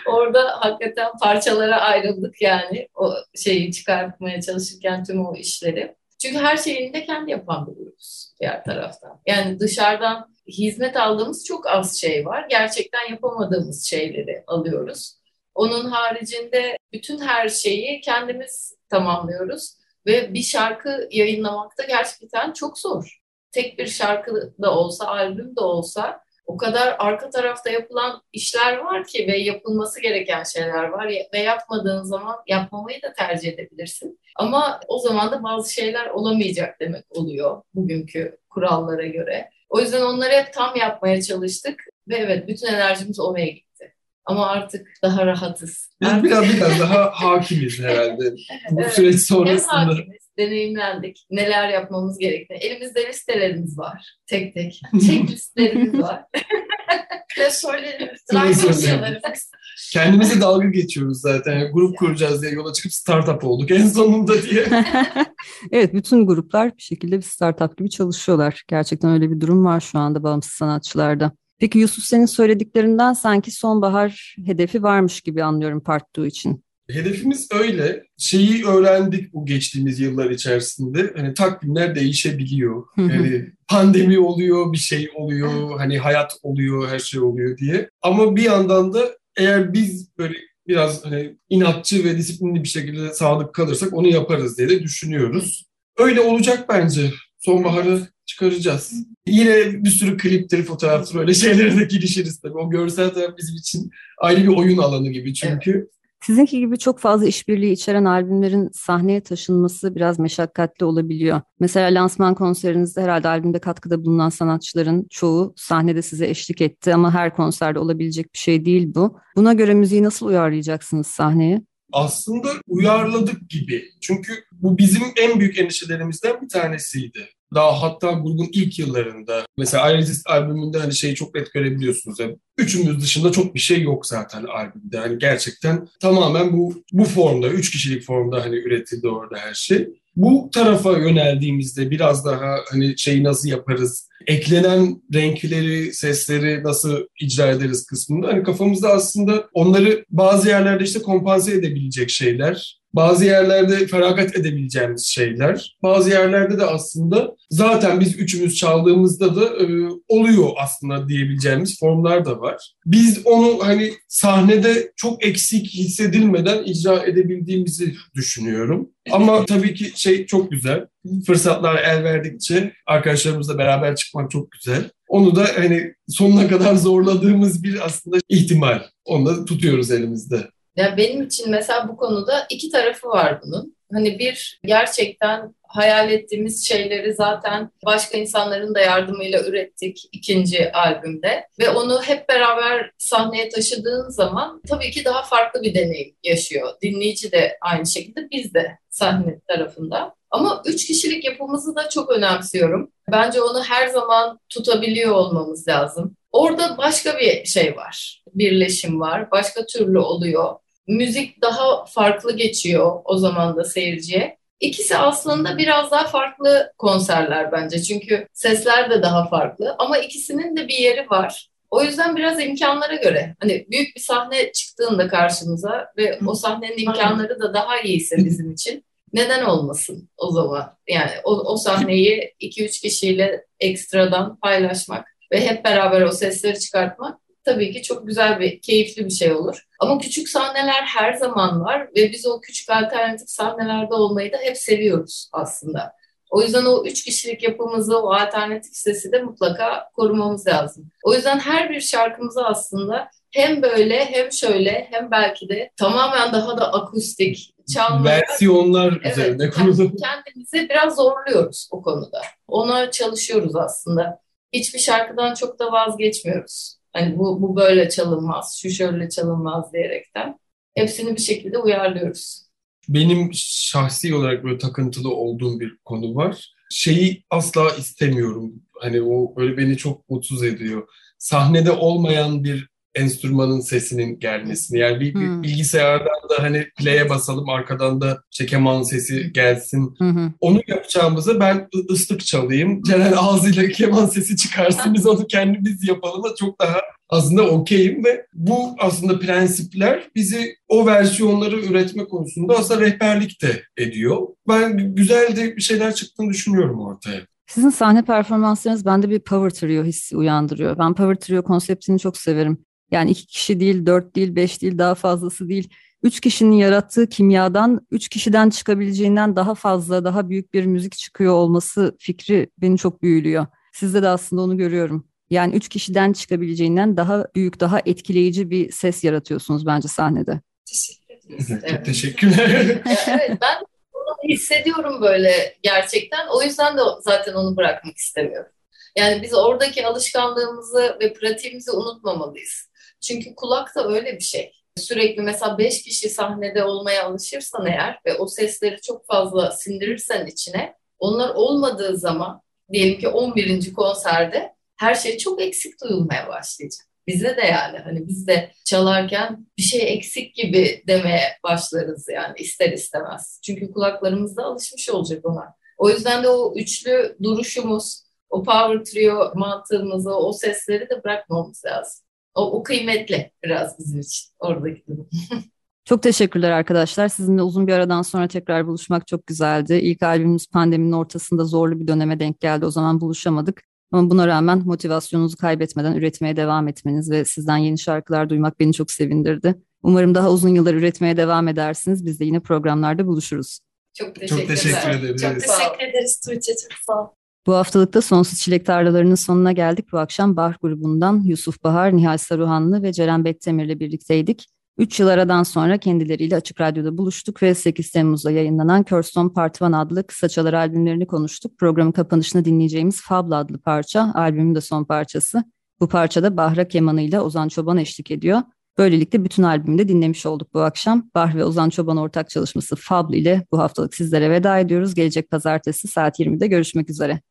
Orada 0.07 0.41
hakikaten 0.59 1.11
parçalara 1.21 1.81
ayrıldık 1.81 2.41
yani 2.41 2.87
o 2.95 3.13
şeyi 3.35 3.71
çıkartmaya 3.71 4.41
çalışırken 4.41 5.03
tüm 5.03 5.25
o 5.25 5.35
işleri. 5.35 5.95
Çünkü 6.21 6.37
her 6.39 6.57
şeyini 6.57 6.93
de 6.93 7.05
kendi 7.05 7.31
yapan 7.31 7.67
buluyoruz 7.67 8.33
diğer 8.39 8.63
taraftan. 8.63 9.21
Yani 9.27 9.59
dışarıdan 9.59 10.35
hizmet 10.47 10.97
aldığımız 10.97 11.45
çok 11.45 11.67
az 11.67 12.01
şey 12.01 12.25
var. 12.25 12.45
Gerçekten 12.49 13.09
yapamadığımız 13.09 13.85
şeyleri 13.85 14.43
alıyoruz. 14.47 15.17
Onun 15.55 15.85
haricinde 15.85 16.77
bütün 16.93 17.19
her 17.19 17.49
şeyi 17.49 18.01
kendimiz 18.01 18.75
tamamlıyoruz. 18.89 19.75
Ve 20.05 20.33
bir 20.33 20.43
şarkı 20.43 21.07
yayınlamak 21.11 21.77
da 21.77 21.83
gerçekten 21.83 22.53
çok 22.53 22.79
zor. 22.79 23.19
Tek 23.51 23.79
bir 23.79 23.87
şarkı 23.87 24.53
da 24.61 24.77
olsa, 24.77 25.07
albüm 25.07 25.55
de 25.55 25.61
olsa 25.61 26.21
o 26.45 26.57
kadar 26.57 26.95
arka 26.99 27.29
tarafta 27.29 27.69
yapılan 27.69 28.21
işler 28.33 28.77
var 28.77 29.03
ki 29.07 29.27
ve 29.27 29.37
yapılması 29.37 30.01
gereken 30.01 30.43
şeyler 30.43 30.83
var 30.83 31.07
ve 31.33 31.39
yapmadığın 31.39 32.03
zaman 32.03 32.35
yapmamayı 32.47 33.01
da 33.01 33.13
tercih 33.13 33.53
edebilirsin. 33.53 34.19
Ama 34.35 34.79
o 34.87 34.99
zaman 34.99 35.31
da 35.31 35.43
bazı 35.43 35.73
şeyler 35.73 36.07
olamayacak 36.07 36.79
demek 36.79 37.05
oluyor 37.09 37.61
bugünkü 37.73 38.37
kurallara 38.49 39.05
göre. 39.05 39.49
O 39.69 39.79
yüzden 39.79 40.01
onları 40.01 40.33
hep 40.33 40.53
tam 40.53 40.75
yapmaya 40.75 41.21
çalıştık 41.21 41.83
ve 42.07 42.15
evet 42.15 42.47
bütün 42.47 42.67
enerjimiz 42.67 43.19
oraya 43.19 43.47
gitti. 43.47 43.95
Ama 44.25 44.47
artık 44.49 44.87
daha 45.03 45.25
rahatız. 45.25 45.89
Biz 46.01 46.07
Artık 46.09 46.23
biraz 46.23 46.43
biraz 46.53 46.79
daha 46.79 47.09
hakimiz 47.11 47.79
herhalde 47.79 48.33
bu 48.71 48.81
Evet. 48.81 48.93
süreç 48.93 49.13
hem 49.13 49.19
sonrasında. 49.19 49.73
hakimiz, 49.73 50.20
deneyimlendik. 50.37 51.25
Neler 51.29 51.69
yapmamız 51.69 52.17
gerektiğini. 52.17 52.59
Elimizde 52.59 53.07
listelerimiz 53.07 53.77
var. 53.77 54.15
Tek 54.27 54.53
tek. 54.53 54.81
Checklistlerimiz 55.05 56.01
var. 56.01 56.23
Klasörlerimiz, 57.35 58.21
dosyalarımız. 58.63 59.51
Kendimize 59.93 60.41
dalga 60.41 60.67
geçiyoruz 60.67 61.21
zaten. 61.21 61.59
Yani 61.59 61.71
grup 61.71 61.97
kuracağız 61.97 62.41
diye 62.41 62.51
yola 62.51 62.73
çıkıp 62.73 62.93
startup 62.93 63.43
olduk 63.43 63.71
en 63.71 63.87
sonunda 63.87 64.43
diye. 64.43 64.65
evet, 65.71 65.93
bütün 65.93 66.27
gruplar 66.27 66.77
bir 66.77 66.81
şekilde 66.81 67.17
bir 67.17 67.21
startup 67.21 67.77
gibi 67.77 67.89
çalışıyorlar. 67.89 68.63
Gerçekten 68.67 69.11
öyle 69.11 69.31
bir 69.31 69.41
durum 69.41 69.65
var 69.65 69.79
şu 69.79 69.99
anda 69.99 70.23
bağımsız 70.23 70.51
sanatçılarda. 70.51 71.31
Peki 71.59 71.79
Yusuf 71.79 72.03
senin 72.03 72.25
söylediklerinden 72.25 73.13
sanki 73.13 73.51
sonbahar 73.51 74.35
hedefi 74.45 74.83
varmış 74.83 75.21
gibi 75.21 75.43
anlıyorum 75.43 75.83
Part 75.83 76.03
2 76.17 76.27
için. 76.27 76.63
Hedefimiz 76.93 77.47
öyle. 77.53 78.03
Şeyi 78.17 78.65
öğrendik 78.65 79.33
bu 79.33 79.45
geçtiğimiz 79.45 79.99
yıllar 79.99 80.29
içerisinde. 80.29 81.13
Hani 81.15 81.33
takvimler 81.33 81.95
değişebiliyor. 81.95 82.83
Yani 82.97 83.45
pandemi 83.67 84.19
oluyor, 84.19 84.73
bir 84.73 84.77
şey 84.77 85.09
oluyor, 85.15 85.77
hani 85.77 85.97
hayat 85.97 86.33
oluyor, 86.43 86.89
her 86.89 86.99
şey 86.99 87.19
oluyor 87.19 87.57
diye. 87.57 87.89
Ama 88.01 88.35
bir 88.35 88.43
yandan 88.43 88.93
da 88.93 89.17
eğer 89.37 89.73
biz 89.73 90.17
böyle 90.17 90.35
biraz 90.67 91.05
hani 91.05 91.37
inatçı 91.49 92.03
ve 92.03 92.17
disiplinli 92.17 92.63
bir 92.63 92.69
şekilde 92.69 93.13
sadık 93.13 93.53
kalırsak 93.53 93.93
onu 93.93 94.07
yaparız 94.07 94.57
diye 94.57 94.69
de 94.69 94.83
düşünüyoruz. 94.83 95.65
Öyle 95.97 96.21
olacak 96.21 96.65
bence. 96.69 97.11
Sonbaharı 97.39 98.07
çıkaracağız. 98.25 98.93
Yine 99.27 99.83
bir 99.83 99.89
sürü 99.89 100.17
kliptir, 100.17 100.63
fotoğraftır 100.63 101.19
öyle 101.19 101.33
şeylere 101.33 101.79
de 101.79 101.83
girişiriz 101.83 102.39
tabii. 102.39 102.57
O 102.57 102.69
görsel 102.69 103.09
taraf 103.09 103.37
bizim 103.37 103.55
için 103.55 103.91
ayrı 104.17 104.43
bir 104.43 104.57
oyun 104.57 104.77
alanı 104.77 105.11
gibi 105.11 105.33
çünkü. 105.33 105.89
Sizinki 106.25 106.59
gibi 106.59 106.77
çok 106.77 106.99
fazla 106.99 107.25
işbirliği 107.25 107.71
içeren 107.71 108.05
albümlerin 108.05 108.69
sahneye 108.73 109.21
taşınması 109.21 109.95
biraz 109.95 110.19
meşakkatli 110.19 110.85
olabiliyor. 110.85 111.41
Mesela 111.59 112.01
lansman 112.01 112.35
konserinizde 112.35 113.01
herhalde 113.01 113.27
albümde 113.27 113.59
katkıda 113.59 114.05
bulunan 114.05 114.29
sanatçıların 114.29 115.07
çoğu 115.09 115.53
sahnede 115.57 116.01
size 116.01 116.27
eşlik 116.27 116.61
etti 116.61 116.93
ama 116.93 117.13
her 117.13 117.35
konserde 117.35 117.79
olabilecek 117.79 118.33
bir 118.33 118.39
şey 118.39 118.65
değil 118.65 118.91
bu. 118.95 119.17
Buna 119.35 119.53
göre 119.53 119.73
müziği 119.73 120.03
nasıl 120.03 120.25
uyarlayacaksınız 120.25 121.07
sahneye? 121.07 121.61
aslında 121.91 122.49
uyarladık 122.67 123.49
gibi. 123.49 123.83
Çünkü 124.01 124.33
bu 124.51 124.77
bizim 124.77 125.01
en 125.17 125.39
büyük 125.39 125.59
endişelerimizden 125.59 126.41
bir 126.41 126.49
tanesiydi. 126.49 127.29
Daha 127.53 127.81
hatta 127.81 128.11
grubun 128.11 128.49
ilk 128.53 128.79
yıllarında 128.79 129.45
mesela 129.57 129.91
Iris 129.91 130.23
albümünde 130.25 130.77
hani 130.77 130.95
şeyi 130.95 131.15
çok 131.15 131.35
net 131.35 131.53
görebiliyorsunuz. 131.53 132.19
Yani 132.19 132.37
üçümüz 132.57 133.01
dışında 133.01 133.31
çok 133.31 133.55
bir 133.55 133.59
şey 133.59 133.81
yok 133.81 134.05
zaten 134.05 134.43
albümde. 134.43 134.97
Hani 134.97 135.17
gerçekten 135.17 135.87
tamamen 135.99 136.57
bu 136.57 136.83
bu 136.91 137.03
formda, 137.03 137.49
üç 137.49 137.71
kişilik 137.71 138.03
formda 138.03 138.45
hani 138.45 138.55
üretildi 138.55 139.07
orada 139.07 139.37
her 139.37 139.53
şey. 139.53 139.87
Bu 140.15 140.49
tarafa 140.53 140.97
yöneldiğimizde 140.97 141.91
biraz 141.91 142.25
daha 142.25 142.55
hani 142.71 142.97
şeyi 142.97 143.23
nasıl 143.23 143.49
yaparız, 143.49 144.09
eklenen 144.27 145.01
renkleri, 145.13 145.93
sesleri 145.93 146.63
nasıl 146.63 146.97
icra 147.19 147.47
ederiz 147.47 147.85
kısmında 147.85 148.27
hani 148.27 148.43
kafamızda 148.43 148.89
aslında 148.89 149.49
onları 149.53 150.05
bazı 150.09 150.47
yerlerde 150.47 150.83
işte 150.83 151.01
kompanse 151.01 151.51
edebilecek 151.51 152.09
şeyler, 152.09 152.80
bazı 152.93 153.25
yerlerde 153.25 153.87
feragat 153.87 154.35
edebileceğimiz 154.35 155.05
şeyler, 155.05 155.77
bazı 155.83 156.09
yerlerde 156.09 156.59
de 156.59 156.65
aslında 156.65 157.35
zaten 157.49 157.99
biz 157.99 158.19
üçümüz 158.19 158.55
çaldığımızda 158.55 159.35
da 159.35 159.45
e, 159.45 159.89
oluyor 160.07 160.49
aslında 160.57 161.09
diyebileceğimiz 161.09 161.79
formlar 161.79 162.25
da 162.25 162.41
var. 162.41 162.73
Biz 162.85 163.21
onu 163.25 163.59
hani 163.61 163.93
sahnede 164.07 164.91
çok 164.95 165.25
eksik 165.25 165.67
hissedilmeden 165.67 166.63
icra 166.63 167.03
edebildiğimizi 167.05 167.95
düşünüyorum. 168.15 168.89
Ama 169.11 169.45
tabii 169.45 169.73
ki 169.73 169.91
şey 169.95 170.25
çok 170.25 170.51
güzel. 170.51 170.85
Fırsatlar 171.25 171.83
el 171.83 172.03
verdikçe 172.03 172.73
arkadaşlarımızla 172.87 173.57
beraber 173.57 173.95
çıkmak 173.95 174.31
çok 174.31 174.51
güzel. 174.51 174.89
Onu 175.07 175.35
da 175.35 175.47
hani 175.55 175.93
sonuna 176.07 176.47
kadar 176.47 176.75
zorladığımız 176.75 177.63
bir 177.63 177.85
aslında 177.85 178.17
ihtimal. 178.29 178.81
Onu 179.05 179.25
da 179.25 179.45
tutuyoruz 179.45 179.91
elimizde. 179.91 180.47
Ya 180.75 180.97
benim 180.97 181.21
için 181.21 181.51
mesela 181.51 181.87
bu 181.87 181.97
konuda 181.97 182.47
iki 182.49 182.69
tarafı 182.69 183.07
var 183.07 183.41
bunun. 183.43 183.75
Hani 183.93 184.19
bir 184.19 184.59
gerçekten 184.63 185.55
hayal 185.63 186.11
ettiğimiz 186.11 186.67
şeyleri 186.67 187.13
zaten 187.13 187.69
başka 187.85 188.17
insanların 188.17 188.75
da 188.75 188.79
yardımıyla 188.79 189.43
ürettik 189.43 190.09
ikinci 190.11 190.71
albümde 190.71 191.47
ve 191.59 191.69
onu 191.69 192.01
hep 192.01 192.29
beraber 192.29 192.91
sahneye 192.97 193.49
taşıdığın 193.49 194.09
zaman 194.09 194.61
tabii 194.69 194.91
ki 194.91 195.05
daha 195.05 195.23
farklı 195.23 195.61
bir 195.61 195.75
deneyim 195.75 196.15
yaşıyor. 196.23 196.69
Dinleyici 196.81 197.31
de 197.31 197.57
aynı 197.61 197.85
şekilde 197.85 198.27
biz 198.31 198.53
de 198.53 198.77
sahne 198.89 199.39
tarafında. 199.47 200.15
Ama 200.31 200.61
üç 200.65 200.87
kişilik 200.87 201.25
yapımızı 201.25 201.75
da 201.75 201.89
çok 201.89 202.09
önemsiyorum. 202.09 202.91
Bence 203.11 203.41
onu 203.41 203.63
her 203.63 203.87
zaman 203.87 204.39
tutabiliyor 204.49 205.11
olmamız 205.11 205.67
lazım. 205.67 206.15
Orada 206.31 206.77
başka 206.77 207.19
bir 207.19 207.45
şey 207.45 207.75
var. 207.75 208.23
Birleşim 208.33 208.99
var. 208.99 209.31
Başka 209.31 209.65
türlü 209.65 209.99
oluyor. 209.99 210.55
Müzik 210.87 211.41
daha 211.41 211.85
farklı 211.85 212.37
geçiyor 212.37 213.01
o 213.05 213.17
zaman 213.17 213.55
da 213.55 213.63
seyirciye. 213.63 214.37
İkisi 214.59 214.97
aslında 214.97 215.57
biraz 215.57 215.91
daha 215.91 216.07
farklı 216.07 216.73
konserler 216.77 217.51
bence. 217.51 217.83
Çünkü 217.83 218.27
sesler 218.33 218.89
de 218.89 219.01
daha 219.01 219.27
farklı 219.27 219.75
ama 219.79 219.97
ikisinin 219.97 220.57
de 220.57 220.67
bir 220.67 220.77
yeri 220.77 221.09
var. 221.09 221.49
O 221.71 221.83
yüzden 221.83 222.15
biraz 222.15 222.39
imkanlara 222.39 222.95
göre 222.95 223.35
hani 223.39 223.65
büyük 223.71 223.95
bir 223.95 224.01
sahne 224.01 224.51
çıktığında 224.51 225.07
karşımıza 225.07 225.87
ve 225.97 226.19
o 226.27 226.35
sahnenin 226.35 226.77
imkanları 226.77 227.39
da 227.39 227.53
daha 227.53 227.79
iyiyse 227.81 228.17
bizim 228.17 228.51
için 228.51 228.85
neden 229.13 229.45
olmasın 229.45 230.09
o 230.17 230.31
zaman? 230.31 230.77
Yani 230.87 231.11
o, 231.23 231.31
o 231.31 231.57
sahneyi 231.57 232.33
2-3 232.41 232.81
kişiyle 232.81 233.45
ekstradan 233.59 234.39
paylaşmak 234.39 235.10
ve 235.31 235.49
hep 235.49 235.65
beraber 235.65 236.01
o 236.01 236.11
sesleri 236.11 236.59
çıkartmak 236.59 237.21
tabii 237.43 237.71
ki 237.71 237.81
çok 237.81 238.07
güzel 238.07 238.39
bir, 238.39 238.61
keyifli 238.61 239.05
bir 239.05 239.11
şey 239.11 239.31
olur. 239.31 239.67
Ama 239.79 239.97
küçük 239.97 240.29
sahneler 240.29 240.81
her 240.81 241.13
zaman 241.13 241.61
var 241.61 241.87
ve 241.95 242.11
biz 242.11 242.27
o 242.27 242.41
küçük 242.41 242.69
alternatif 242.69 243.29
sahnelerde 243.29 243.93
olmayı 243.93 244.31
da 244.31 244.37
hep 244.37 244.57
seviyoruz 244.57 245.29
aslında. 245.33 245.93
O 246.29 246.41
yüzden 246.41 246.65
o 246.65 246.85
üç 246.85 247.03
kişilik 247.03 247.43
yapımızı, 247.43 247.99
o 247.99 248.13
alternatif 248.13 248.75
sesi 248.75 249.11
de 249.11 249.23
mutlaka 249.23 249.89
korumamız 249.95 250.47
lazım. 250.47 250.91
O 251.03 251.13
yüzden 251.13 251.39
her 251.39 251.69
bir 251.69 251.81
şarkımızı 251.81 252.45
aslında 252.45 253.07
hem 253.31 253.61
böyle 253.61 254.05
hem 254.05 254.31
şöyle 254.31 254.87
hem 254.91 255.11
belki 255.11 255.49
de 255.49 255.71
tamamen 255.77 256.33
daha 256.33 256.57
da 256.57 256.73
akustik 256.73 257.53
çalmaya... 257.73 258.21
Versiyonlar 258.21 258.99
evet, 259.03 259.17
üzerine 259.17 259.49
kurulu. 259.49 259.91
Kendimizi 259.95 260.69
biraz 260.69 260.95
zorluyoruz 260.95 261.69
o 261.71 261.81
konuda. 261.81 262.21
Ona 262.47 262.91
çalışıyoruz 262.91 263.55
aslında. 263.55 264.21
Hiçbir 264.53 264.79
şarkıdan 264.79 265.33
çok 265.33 265.59
da 265.59 265.71
vazgeçmiyoruz. 265.71 266.77
Hani 266.93 267.17
bu, 267.17 267.41
bu 267.41 267.55
böyle 267.55 267.89
çalınmaz, 267.89 268.59
şu 268.61 268.69
şöyle 268.69 269.09
çalınmaz 269.09 269.73
diyerekten. 269.73 270.39
Hepsini 270.75 271.15
bir 271.15 271.21
şekilde 271.21 271.57
uyarlıyoruz. 271.57 272.41
Benim 272.89 273.29
şahsi 273.33 274.15
olarak 274.15 274.43
böyle 274.43 274.57
takıntılı 274.57 275.15
olduğum 275.15 275.59
bir 275.59 275.77
konu 275.85 276.15
var. 276.15 276.53
Şeyi 276.71 277.23
asla 277.29 277.69
istemiyorum. 277.75 278.53
Hani 278.79 279.01
o 279.01 279.35
böyle 279.35 279.57
beni 279.57 279.77
çok 279.77 280.09
mutsuz 280.09 280.43
ediyor. 280.43 280.87
Sahnede 281.17 281.71
olmayan 281.71 282.43
bir 282.43 282.70
enstrümanın 282.95 283.59
sesinin 283.59 284.19
gelmesini. 284.19 284.79
Yani 284.79 284.99
bir, 284.99 285.13
hmm. 285.13 285.43
bilgisayardan 285.43 286.29
da 286.29 286.43
hani 286.43 286.67
play'e 286.79 287.09
basalım 287.09 287.49
arkadan 287.49 288.01
da 288.01 288.23
işte 288.31 288.45
keman 288.45 288.83
sesi 288.83 289.33
gelsin. 289.33 289.95
Hmm. 289.97 290.31
Onu 290.39 290.61
yapacağımıza 290.67 291.39
ben 291.39 291.67
ıslık 291.91 292.25
çalayım. 292.25 292.83
Ceren 292.83 293.13
ağzıyla 293.17 293.67
keman 293.67 294.05
sesi 294.05 294.37
çıkarsın 294.37 294.93
biz 294.93 295.07
onu 295.07 295.27
kendimiz 295.27 295.87
yapalım 295.87 296.23
da 296.23 296.35
çok 296.35 296.61
daha 296.61 296.81
aslında 297.09 297.49
okeyim 297.49 298.05
ve 298.05 298.25
bu 298.33 298.75
aslında 298.79 299.19
prensipler 299.19 300.09
bizi 300.15 300.55
o 300.67 300.85
versiyonları 300.85 301.59
üretme 301.59 302.05
konusunda 302.05 302.53
aslında 302.57 302.81
rehberlik 302.81 303.41
de 303.41 303.63
ediyor. 303.77 304.27
Ben 304.47 304.95
güzel 304.95 305.35
de 305.35 305.55
bir 305.55 305.61
şeyler 305.61 305.95
çıktığını 305.95 306.29
düşünüyorum 306.29 306.81
ortaya. 306.81 307.21
Sizin 307.47 307.69
sahne 307.69 308.01
performanslarınız 308.01 308.85
bende 308.85 309.09
bir 309.09 309.19
power 309.19 309.49
trio 309.49 309.83
hissi 309.83 310.17
uyandırıyor. 310.17 310.77
Ben 310.77 310.93
power 310.93 311.15
trio 311.15 311.43
konseptini 311.43 311.99
çok 311.99 312.17
severim. 312.17 312.65
Yani 312.91 313.11
iki 313.11 313.25
kişi 313.27 313.59
değil, 313.59 313.85
dört 313.85 314.15
değil, 314.15 314.35
beş 314.35 314.61
değil, 314.61 314.77
daha 314.77 314.95
fazlası 314.95 315.49
değil. 315.49 315.69
Üç 316.03 316.19
kişinin 316.19 316.55
yarattığı 316.55 317.09
kimyadan, 317.09 317.87
üç 317.91 318.09
kişiden 318.09 318.49
çıkabileceğinden 318.49 319.35
daha 319.35 319.55
fazla, 319.55 320.03
daha 320.03 320.29
büyük 320.29 320.53
bir 320.53 320.65
müzik 320.65 320.97
çıkıyor 320.97 321.33
olması 321.33 321.95
fikri 321.99 322.49
beni 322.57 322.77
çok 322.77 323.01
büyülüyor. 323.01 323.45
Sizde 323.73 324.03
de 324.03 324.07
aslında 324.07 324.41
onu 324.41 324.57
görüyorum. 324.57 325.07
Yani 325.29 325.55
üç 325.55 325.69
kişiden 325.69 326.13
çıkabileceğinden 326.13 326.97
daha 326.97 327.25
büyük, 327.35 327.59
daha 327.59 327.79
etkileyici 327.85 328.49
bir 328.49 328.71
ses 328.71 329.03
yaratıyorsunuz 329.03 329.65
bence 329.65 329.87
sahnede. 329.87 330.41
Teşekkür 330.65 331.13
ederiz. 331.13 331.47
Çok 331.69 331.85
teşekkürler. 331.85 332.81
evet, 333.07 333.37
ben 333.41 333.57
bunu 333.93 334.29
hissediyorum 334.29 335.01
böyle 335.01 335.55
gerçekten. 335.63 336.27
O 336.27 336.43
yüzden 336.43 336.77
de 336.77 336.81
zaten 337.01 337.33
onu 337.33 337.57
bırakmak 337.57 337.97
istemiyorum. 337.97 338.51
Yani 338.97 339.21
biz 339.21 339.33
oradaki 339.33 339.87
alışkanlığımızı 339.87 340.97
ve 341.01 341.13
pratiğimizi 341.13 341.71
unutmamalıyız. 341.71 342.70
Çünkü 343.01 343.35
kulak 343.35 343.75
da 343.75 343.87
öyle 343.87 344.15
bir 344.15 344.23
şey. 344.23 344.51
Sürekli 344.77 345.21
mesela 345.21 345.57
beş 345.57 345.83
kişi 345.83 346.09
sahnede 346.09 346.63
olmaya 346.63 347.05
alışırsan 347.05 347.65
eğer 347.65 347.99
ve 348.05 348.13
o 348.13 348.27
sesleri 348.27 348.81
çok 348.81 349.07
fazla 349.07 349.51
sindirirsen 349.51 350.25
içine 350.25 350.75
onlar 350.99 351.29
olmadığı 351.35 351.97
zaman 351.97 352.41
diyelim 352.71 352.99
ki 352.99 353.07
11. 353.07 353.73
konserde 353.73 354.55
her 354.77 354.95
şey 354.95 355.17
çok 355.17 355.41
eksik 355.41 355.81
duyulmaya 355.83 356.27
başlayacak. 356.27 356.85
Bize 357.07 357.37
de 357.37 357.41
yani 357.41 357.77
hani 357.77 358.07
biz 358.07 358.27
de 358.27 358.51
çalarken 358.65 359.47
bir 359.57 359.63
şey 359.63 359.93
eksik 359.93 360.35
gibi 360.35 360.83
demeye 360.87 361.37
başlarız 361.43 362.07
yani 362.09 362.33
ister 362.37 362.71
istemez. 362.71 363.39
Çünkü 363.45 363.71
kulaklarımız 363.71 364.37
da 364.37 364.43
alışmış 364.43 364.89
olacak 364.89 365.25
ona. 365.25 365.55
O 365.77 365.89
yüzden 365.89 366.23
de 366.23 366.29
o 366.29 366.53
üçlü 366.55 367.17
duruşumuz, 367.23 368.03
o 368.29 368.43
power 368.43 368.83
trio 368.83 369.31
mantığımızı, 369.35 370.15
o 370.15 370.33
sesleri 370.33 370.89
de 370.89 371.03
bırakmamız 371.03 371.65
lazım. 371.65 372.05
O, 372.35 372.51
o 372.51 372.63
kıymetli 372.63 373.31
biraz 373.43 373.79
bizim 373.79 373.99
için 373.99 374.29
oradaki 374.39 374.83
durum. 374.87 375.09
Çok 375.85 376.03
teşekkürler 376.03 376.51
arkadaşlar. 376.51 377.07
Sizinle 377.07 377.41
uzun 377.41 377.67
bir 377.67 377.73
aradan 377.73 378.01
sonra 378.01 378.27
tekrar 378.27 378.67
buluşmak 378.67 379.07
çok 379.07 379.27
güzeldi. 379.27 379.73
İlk 379.73 380.03
albümümüz 380.03 380.47
pandeminin 380.47 380.91
ortasında 380.91 381.45
zorlu 381.45 381.79
bir 381.79 381.87
döneme 381.87 382.19
denk 382.19 382.39
geldi. 382.39 382.65
O 382.65 382.71
zaman 382.71 383.01
buluşamadık. 383.01 383.63
Ama 383.91 384.09
buna 384.09 384.27
rağmen 384.27 384.61
motivasyonunuzu 384.65 385.37
kaybetmeden 385.37 385.95
üretmeye 385.95 386.35
devam 386.35 386.67
etmeniz 386.67 387.11
ve 387.11 387.25
sizden 387.25 387.57
yeni 387.57 387.79
şarkılar 387.79 388.29
duymak 388.29 388.59
beni 388.59 388.73
çok 388.73 388.91
sevindirdi. 388.91 389.55
Umarım 389.83 390.15
daha 390.15 390.31
uzun 390.31 390.49
yıllar 390.49 390.73
üretmeye 390.73 391.17
devam 391.17 391.47
edersiniz. 391.47 392.05
Biz 392.05 392.19
de 392.19 392.25
yine 392.25 392.39
programlarda 392.39 393.07
buluşuruz. 393.07 393.59
Çok 393.93 394.15
teşekkür, 394.15 394.37
çok 394.37 394.47
teşekkür 394.47 394.89
ederiz. 394.89 395.21
Çok 395.21 395.39
teşekkür 395.39 395.89
ederiz 395.89 396.19
Tuğçe. 396.25 396.51
Çok 396.55 396.79
sağ 396.85 397.03
ol. 397.03 397.07
Bu 397.47 397.53
haftalıkta 397.53 398.01
Sonsuz 398.01 398.39
Çilek 398.39 398.65
Tarlalarının 398.65 399.15
sonuna 399.15 399.51
geldik. 399.51 399.91
Bu 399.91 399.99
akşam 399.99 400.35
Bah 400.35 400.53
grubundan 400.61 401.21
Yusuf 401.23 401.63
Bahar, 401.63 401.97
Nihal 401.97 402.17
Saruhanlı 402.17 402.83
ve 402.83 402.93
Ceren 402.93 403.25
Bektemir'le 403.25 403.79
birlikteydik. 403.79 404.45
Üç 404.77 404.99
yıl 404.99 405.07
aradan 405.07 405.43
sonra 405.43 405.77
kendileriyle 405.77 406.35
Açık 406.35 406.61
Radyo'da 406.61 406.97
buluştuk 406.97 407.43
ve 407.43 407.55
8 407.55 407.91
Temmuz'da 407.91 408.31
yayınlanan 408.31 408.83
Kirsten 408.83 409.29
Part 409.29 409.61
1 409.61 409.81
adlı 409.81 410.07
kısa 410.07 410.29
çalar 410.29 410.53
albümlerini 410.53 411.07
konuştuk. 411.07 411.57
Programın 411.57 411.91
kapanışında 411.91 412.45
dinleyeceğimiz 412.45 413.01
Fabla 413.01 413.37
adlı 413.37 413.57
parça, 413.57 414.11
albümün 414.15 414.55
de 414.55 414.61
son 414.61 414.83
parçası. 414.83 415.43
Bu 415.79 415.87
parçada 415.89 416.37
Bahra 416.37 416.67
kemanıyla 416.67 417.21
Ozan 417.23 417.47
Çoban 417.47 417.77
eşlik 417.77 418.11
ediyor. 418.11 418.41
Böylelikle 418.77 419.23
bütün 419.23 419.43
albümü 419.43 419.87
dinlemiş 419.87 420.25
olduk 420.25 420.53
bu 420.53 420.61
akşam. 420.61 421.09
Bah 421.15 421.35
ve 421.35 421.45
Ozan 421.45 421.69
Çoban 421.69 421.97
ortak 421.97 422.29
çalışması 422.29 422.75
Fabl 422.75 423.13
ile 423.13 423.45
bu 423.51 423.59
haftalık 423.59 423.95
sizlere 423.95 424.29
veda 424.29 424.59
ediyoruz. 424.59 424.93
Gelecek 424.93 425.31
pazartesi 425.31 425.87
saat 425.87 426.19
20'de 426.19 426.47
görüşmek 426.47 426.89
üzere. 426.89 427.21